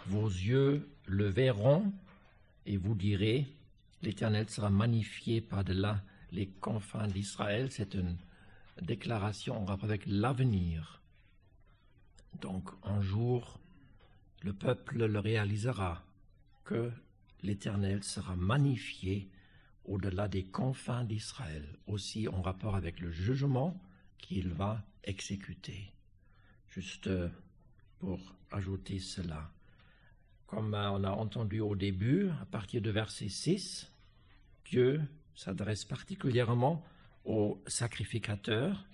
[0.06, 1.92] Vos yeux le verront
[2.66, 3.48] et vous direz,
[4.00, 7.68] l'Éternel sera magnifié par-delà les confins d'Israël.
[7.72, 8.16] C'est une
[8.80, 11.02] déclaration en rapport avec l'avenir.
[12.42, 13.58] Donc un jour,
[14.42, 16.04] le peuple le réalisera,
[16.62, 16.92] que
[17.42, 19.28] l'Éternel sera magnifié
[19.84, 23.80] au-delà des confins d'Israël, aussi en rapport avec le jugement
[24.18, 25.92] qu'il va exécuter.
[26.68, 27.28] Juste euh,
[27.98, 28.20] pour
[28.50, 29.50] ajouter cela.
[30.46, 33.90] Comme euh, on a entendu au début, à partir de verset 6,
[34.66, 35.02] Dieu
[35.34, 36.82] s'adresse particulièrement
[37.24, 38.86] aux sacrificateurs,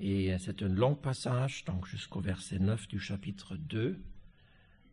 [0.00, 3.98] et c'est un long passage, donc jusqu'au verset 9 du chapitre 2,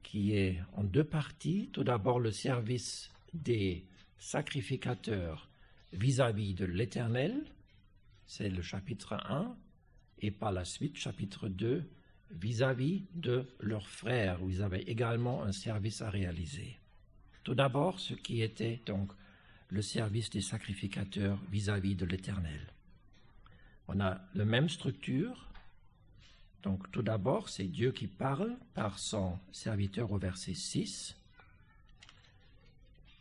[0.03, 1.69] qui est en deux parties.
[1.73, 3.85] Tout d'abord le service des
[4.21, 5.49] sacrificateurs
[5.91, 7.43] vis-à-vis -vis de l'Éternel,
[8.25, 9.57] c'est le chapitre 1,
[10.19, 11.83] et par la suite, chapitre 2,
[12.29, 16.77] vis-à-vis de leurs frères, où ils avaient également un service à réaliser.
[17.43, 19.11] Tout d'abord, ce qui était donc
[19.69, 22.61] le service des sacrificateurs vis-à-vis de l'Éternel.
[23.87, 25.49] On a la même structure.
[26.61, 31.17] Donc tout d'abord, c'est Dieu qui parle par son serviteur au verset 6.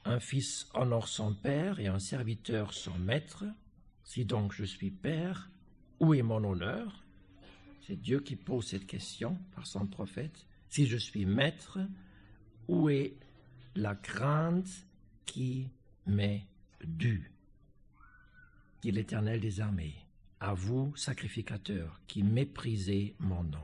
[0.04, 3.44] Un fils honore son père et un serviteur son maître.
[4.04, 5.50] Si donc je suis père,
[6.00, 7.04] où est mon honneur?
[7.82, 10.46] C'est Dieu qui pose cette question par son prophète.
[10.68, 11.78] Si je suis maître,
[12.68, 13.16] où est
[13.74, 14.86] la crainte
[15.26, 15.68] qui
[16.06, 16.46] m'est
[16.84, 17.32] due?
[18.82, 19.96] Dit l'Éternel des armées,
[20.40, 23.58] à vous, sacrificateurs, qui méprisez mon nom.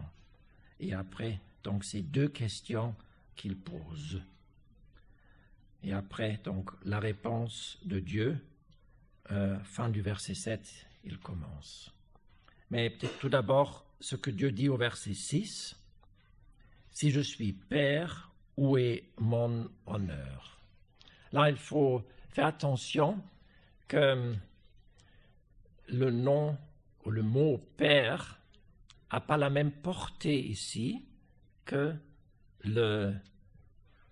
[0.81, 2.95] Et après, donc, ces deux questions
[3.35, 4.21] qu'il pose.
[5.82, 8.39] Et après, donc, la réponse de Dieu,
[9.31, 11.93] euh, fin du verset 7, il commence.
[12.70, 15.77] Mais peut-être tout d'abord, ce que Dieu dit au verset 6,
[16.90, 20.61] Si je suis Père, où est mon honneur?
[21.32, 23.23] Là, il faut faire attention
[23.89, 24.35] que
[25.89, 26.57] le nom
[27.05, 28.39] ou le mot Père
[29.12, 31.05] n'a pas la même portée ici
[31.65, 31.94] que
[32.65, 33.15] le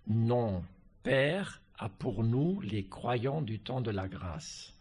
[0.07, 0.63] nom
[1.05, 4.73] Père a pour nous les croyants du temps de la grâce.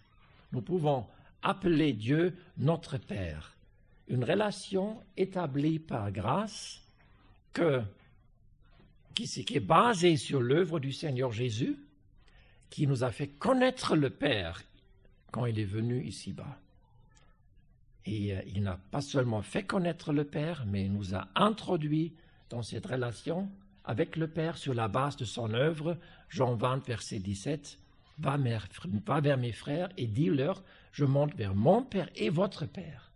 [0.52, 1.06] Nous pouvons
[1.42, 3.54] appeler Dieu notre Père,
[4.08, 6.80] une relation établie par grâce
[7.52, 11.76] qui, est basée sur l'œuvre du Seigneur Jésus,
[12.70, 14.64] qui nous a fait connaître le Père
[15.30, 16.58] quand il est venu ici-bas.
[18.06, 22.14] Et euh, il n'a pas seulement fait connaître le Père, mais il nous a introduit
[22.48, 23.50] dans cette relation
[23.84, 25.98] avec le Père sur la base de son œuvre.
[26.28, 27.78] Jean 20, verset 17.
[28.18, 28.36] Va,
[29.06, 30.62] va vers mes frères et dis-leur,
[30.92, 33.10] je monte vers mon Père et votre Père.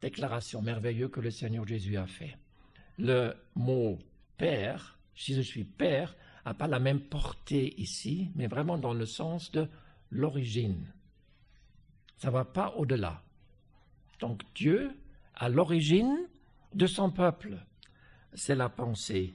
[0.00, 2.36] Déclaration merveilleuse que le Seigneur Jésus a fait.
[2.98, 3.98] Le mot
[4.36, 9.06] Père, si je suis Père, n'a pas la même portée ici, mais vraiment dans le
[9.06, 9.68] sens de
[10.10, 10.92] l'origine.
[12.16, 13.22] Ça ne va pas au-delà.
[14.20, 14.90] Donc Dieu,
[15.34, 16.16] à l'origine
[16.74, 17.58] de son peuple,
[18.34, 19.34] c'est la pensée.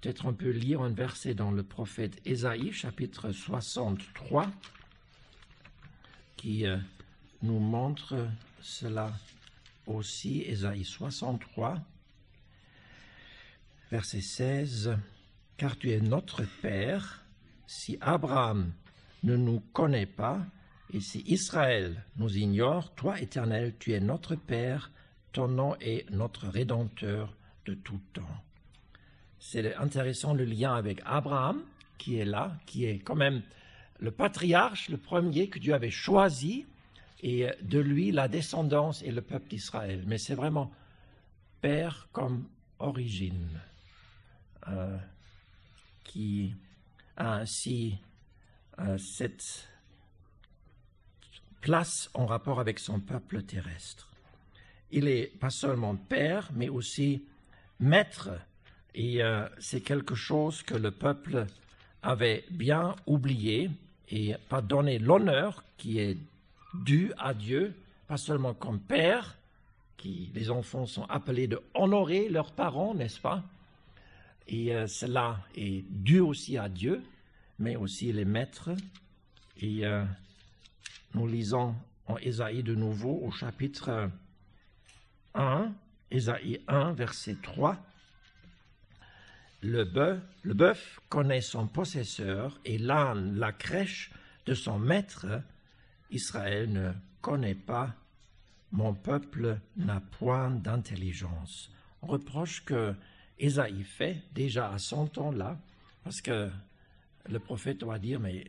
[0.00, 4.50] Peut-être on peut lire un verset dans le prophète Ésaïe, chapitre 63,
[6.38, 6.78] qui euh,
[7.42, 8.26] nous montre
[8.62, 9.12] cela
[9.86, 10.40] aussi.
[10.42, 11.82] Ésaïe 63,
[13.90, 14.96] verset 16.
[15.58, 17.22] Car tu es notre Père,
[17.66, 18.72] si Abraham
[19.22, 20.40] ne nous connaît pas,
[20.94, 24.90] et si Israël nous ignore, toi, Éternel, tu es notre Père,
[25.32, 27.36] ton nom est notre Rédempteur
[27.66, 28.42] de tout temps.
[29.40, 31.62] C'est intéressant le lien avec Abraham,
[31.98, 33.42] qui est là, qui est quand même
[33.98, 36.66] le patriarche, le premier que Dieu avait choisi,
[37.22, 40.04] et de lui la descendance et le peuple d'Israël.
[40.06, 40.70] Mais c'est vraiment
[41.60, 42.46] Père comme
[42.78, 43.60] origine,
[44.68, 44.96] euh,
[46.04, 46.54] qui
[47.16, 47.98] a ainsi
[48.78, 49.68] euh, cette
[51.60, 54.08] place en rapport avec son peuple terrestre.
[54.90, 57.22] Il est pas seulement père, mais aussi
[57.78, 58.30] maître,
[58.94, 61.46] et euh, c'est quelque chose que le peuple
[62.02, 63.70] avait bien oublié
[64.10, 66.18] et pas donné l'honneur qui est
[66.74, 67.74] dû à Dieu,
[68.08, 69.36] pas seulement comme père,
[69.96, 73.42] qui les enfants sont appelés de honorer leurs parents, n'est-ce pas?
[74.48, 77.02] Et euh, cela est dû aussi à Dieu,
[77.58, 78.70] mais aussi les maîtres.
[79.60, 80.04] Et euh,
[81.14, 81.74] nous lisons
[82.06, 84.10] en Ésaïe de nouveau au chapitre
[85.34, 85.72] 1,
[86.10, 87.76] Ésaïe 1, verset 3.
[89.62, 94.10] Le bœuf, connaît son possesseur et l'âne la crèche
[94.46, 95.26] de son maître.
[96.10, 97.94] Israël ne connaît pas,
[98.72, 101.70] mon peuple n'a point d'intelligence.
[102.02, 102.94] On reproche que
[103.38, 105.58] Ésaïe fait déjà à son temps-là,
[106.04, 106.50] parce que
[107.28, 108.44] le prophète doit dire, mais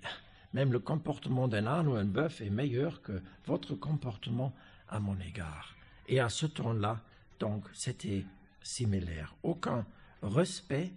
[0.53, 4.53] même le comportement d'un âne ou un bœuf est meilleur que votre comportement
[4.87, 5.75] à mon égard.
[6.07, 7.01] Et à ce temps-là,
[7.39, 8.25] donc, c'était
[8.61, 9.35] similaire.
[9.43, 9.85] Aucun
[10.21, 10.91] respect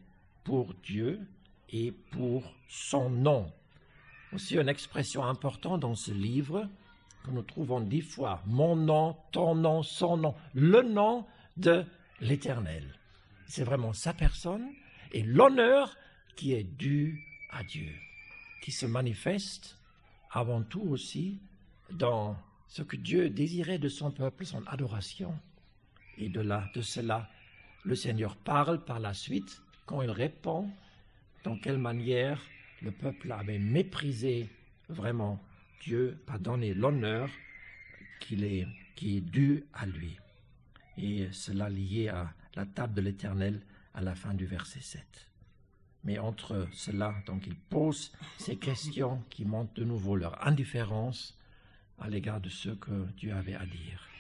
[0.45, 1.21] pour Dieu
[1.71, 3.53] et pour son nom.
[4.33, 6.69] Aussi une expression importante dans ce livre
[7.25, 8.43] que nous trouvons dix fois.
[8.47, 11.27] Mon nom, ton nom, son nom, le nom
[11.57, 11.85] de
[12.21, 12.99] l'Éternel.
[13.47, 14.69] C'est vraiment sa personne
[15.13, 15.97] et l'honneur
[16.37, 17.93] qui est dû à Dieu
[18.65, 19.77] qui se manifeste
[20.31, 21.39] avant tout aussi
[21.91, 22.35] dans
[22.67, 25.39] ce que Dieu désirait de son peuple, son adoration.
[26.17, 27.29] Et de là, de cela,
[27.85, 30.71] le Seigneur parle par la suite quand il répond
[31.45, 32.41] dans quelle manière
[32.83, 34.49] le peuple avait méprisé
[34.89, 35.41] vraiment
[35.83, 37.29] Dieu, pas donné l'honneur
[38.21, 40.19] qui est dû à lui.
[40.97, 43.61] Et cela lié à la table de l'Éternel
[43.93, 45.05] à la fin du verset 7.
[46.05, 51.39] Mais entre cela, donc ils posent ces questions qui montrent de nouveau leur indifférence
[51.99, 54.14] à l'égard de ce que Dieu avait à dire.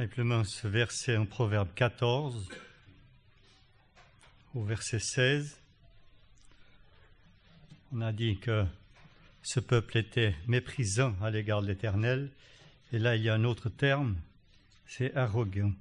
[0.00, 2.48] Simplement ce verset en Proverbe 14
[4.54, 5.58] au verset 16.
[7.92, 8.64] On a dit que
[9.42, 12.30] ce peuple était méprisant à l'égard de l'Éternel.
[12.94, 14.16] Et là, il y a un autre terme,
[14.86, 15.74] c'est arrogant.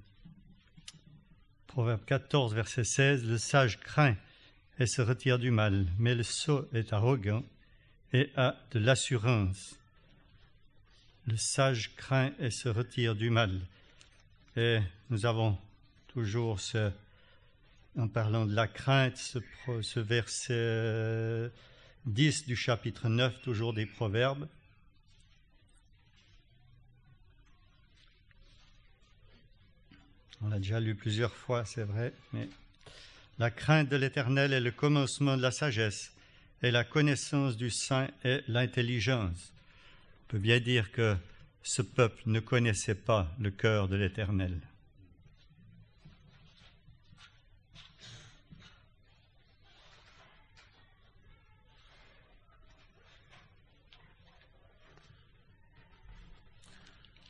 [1.67, 4.17] Proverbe 14, verset 16, le sage craint
[4.79, 7.45] et se retire du mal, mais le sot est arrogant
[8.11, 9.79] et a de l'assurance.
[11.25, 13.61] Le sage craint et se retire du mal.
[14.55, 15.57] Et nous avons
[16.07, 16.91] toujours ce,
[17.97, 19.39] en parlant de la crainte, ce,
[19.81, 21.51] ce verset
[22.05, 24.47] 10 du chapitre 9, toujours des Proverbes.
[30.41, 32.47] On l'a déjà lu plusieurs fois, c'est vrai, mais
[33.39, 36.13] la crainte de l'Éternel est le commencement de la sagesse,
[36.63, 39.51] et la connaissance du Saint est l'intelligence.
[40.23, 41.15] On peut bien dire que
[41.63, 44.59] ce peuple ne connaissait pas le cœur de l'Éternel.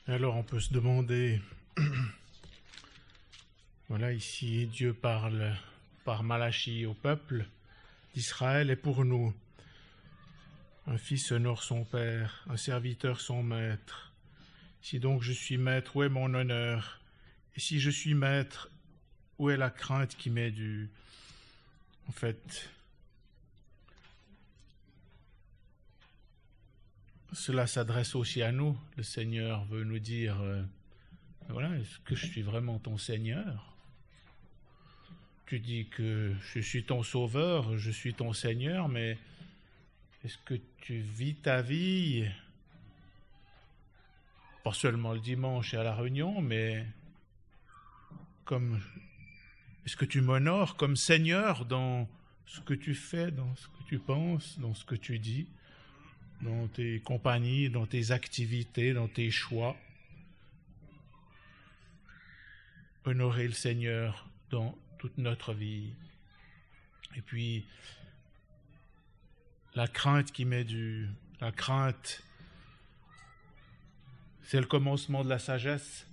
[0.10, 1.40] Alors on peut se demander,
[3.90, 5.56] voilà ici Dieu parle
[6.04, 7.46] par Malachie au peuple
[8.16, 9.32] d'Israël et pour nous.
[10.88, 14.09] Un fils honore son père, un serviteur son maître.
[14.82, 17.02] Si donc je suis maître, où est mon honneur?
[17.56, 18.70] Et si je suis maître,
[19.38, 20.90] où est la crainte qui m'est due?
[22.08, 22.70] En fait,
[27.34, 28.78] cela s'adresse aussi à nous.
[28.98, 30.64] Le Seigneur veut nous dire, euh,
[31.50, 33.66] voilà, est-ce que je suis vraiment ton Seigneur?
[35.46, 39.18] Tu dis que je suis ton Sauveur, je suis ton Seigneur, mais
[40.24, 42.30] est-ce que tu vis ta vie,
[44.76, 46.86] seulement le dimanche et à la réunion, mais
[48.46, 48.80] comme,
[49.86, 52.08] est-ce que tu m'honores comme Seigneur dans
[52.46, 55.48] ce que tu fais, dans ce que tu penses, dans ce que tu dis
[56.42, 59.76] dans tes compagnies, dans tes activités, dans tes choix?
[63.06, 65.94] Honorer le Seigneur dans toute notre vie.
[67.16, 67.66] Et puis,
[69.74, 71.10] la crainte qui m'est due,
[71.42, 72.24] la crainte,
[74.50, 76.08] c'est le commencement de la sagesse.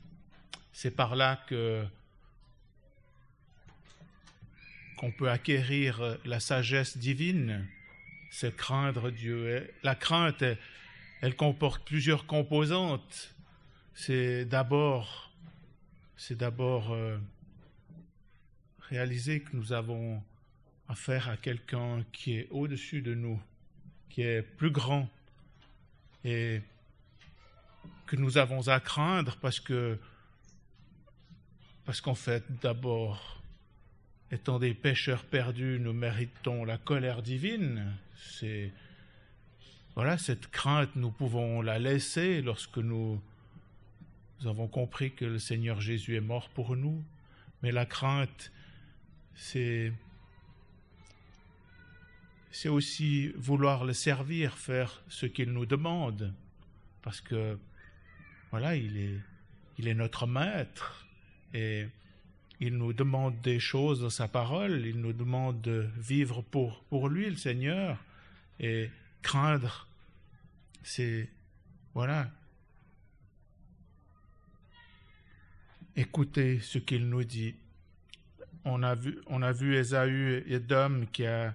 [0.75, 1.83] C'est par là que
[4.99, 7.67] qu'on peut acquérir la sagesse divine
[8.29, 9.73] c'est craindre Dieu.
[9.83, 10.45] La crainte,
[11.23, 13.35] elle, comporte plusieurs composantes.
[13.95, 15.33] C'est d'abord,
[16.19, 17.17] c'est d'abord euh,
[18.81, 20.23] réaliser que nous avons
[20.91, 23.41] affaire à quelqu'un qui est au-dessus de nous,
[24.11, 25.09] qui est plus grand
[26.23, 26.61] et
[28.07, 29.99] que nous avons à craindre parce que
[31.85, 33.43] parce qu'en fait d'abord
[34.31, 38.73] étant des pécheurs perdus, nous méritons la colère divine, c'est
[39.95, 43.21] voilà cette crainte, nous pouvons la laisser lorsque nous,
[44.41, 47.03] nous avons compris que le Seigneur Jésus est mort pour nous.
[47.63, 48.53] Mais la crainte,
[49.35, 49.93] c'est
[52.51, 56.33] c'est aussi vouloir le servir, faire ce qu'il nous demande,
[57.03, 57.59] parce que
[58.51, 59.21] voilà, il est
[59.79, 61.07] il est notre maître
[61.55, 61.87] et
[62.61, 67.09] il nous demande des choses dans sa parole, il nous demande de vivre pour, pour
[67.09, 68.03] lui, le Seigneur,
[68.59, 68.89] et
[69.21, 69.87] craindre,
[70.83, 71.29] c'est,
[71.93, 72.31] voilà,
[75.97, 77.55] écouter ce qu'il nous dit.
[78.65, 81.55] On a vu, on a vu Ésaü et Dom qui a,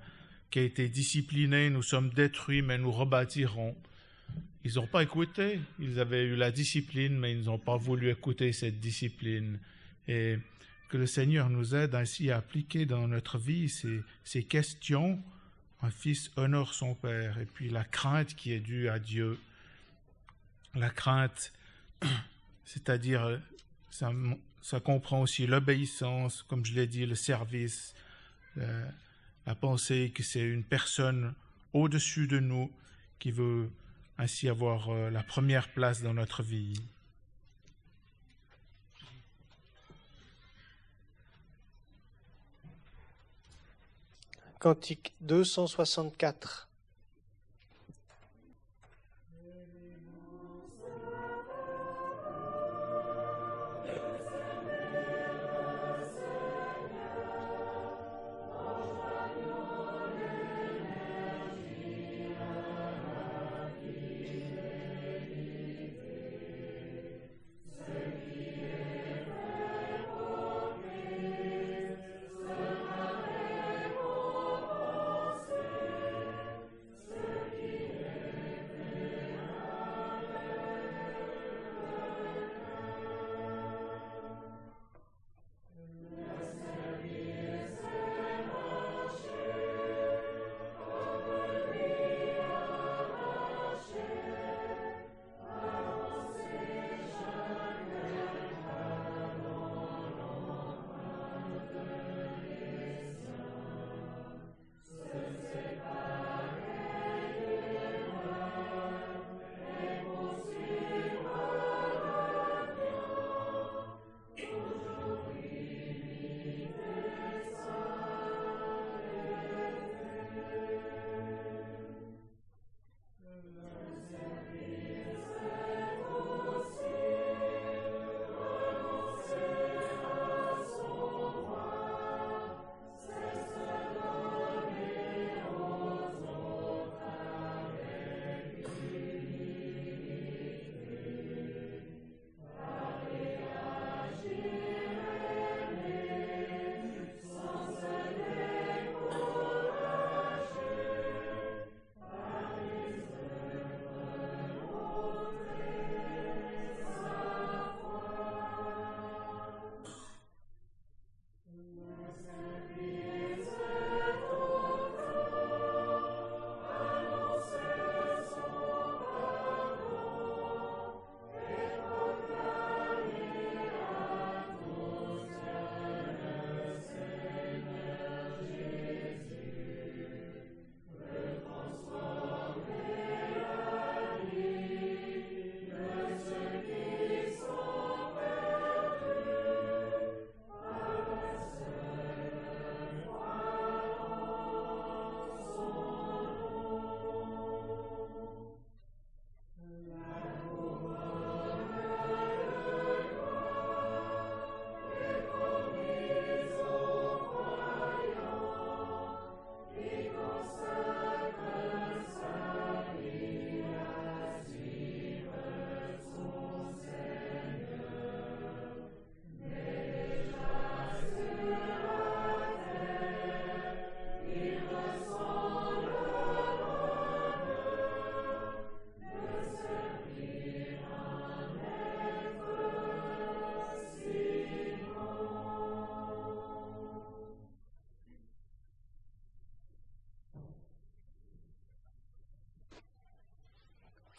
[0.52, 3.76] qui a été discipliné, nous sommes détruits, mais nous rebâtirons.
[4.64, 8.54] Ils n'ont pas écouté, ils avaient eu la discipline, mais ils n'ont pas voulu écouter
[8.54, 9.58] cette discipline.
[10.08, 10.38] Et
[10.90, 13.70] que le Seigneur nous aide ainsi à appliquer dans notre vie
[14.24, 15.20] ces, questions
[15.82, 19.40] un fils honore son père, et puis la crainte qui est due à Dieu.
[20.76, 21.54] La crainte,
[22.66, 23.42] c'est-à-dire,
[23.90, 27.96] ça, comprend aussi l'obéissance, comme je l'ai dit, le service,
[28.56, 28.68] la,
[29.48, 31.34] la pensée que c'est une personne
[31.74, 32.70] au-dessus de nous
[33.18, 33.72] qui veut
[34.22, 36.80] ainsi avoir euh, la première place dans notre vie.
[44.60, 46.71] Cantique 264.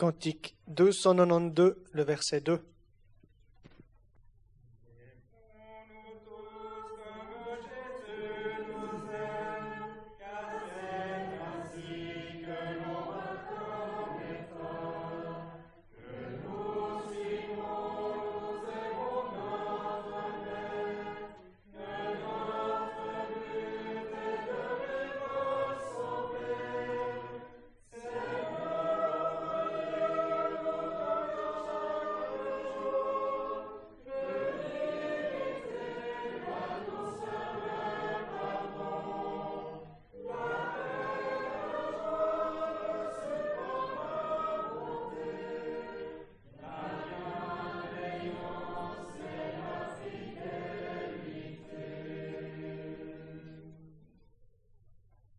[0.02, 2.58] Cantique 292, le verset 2.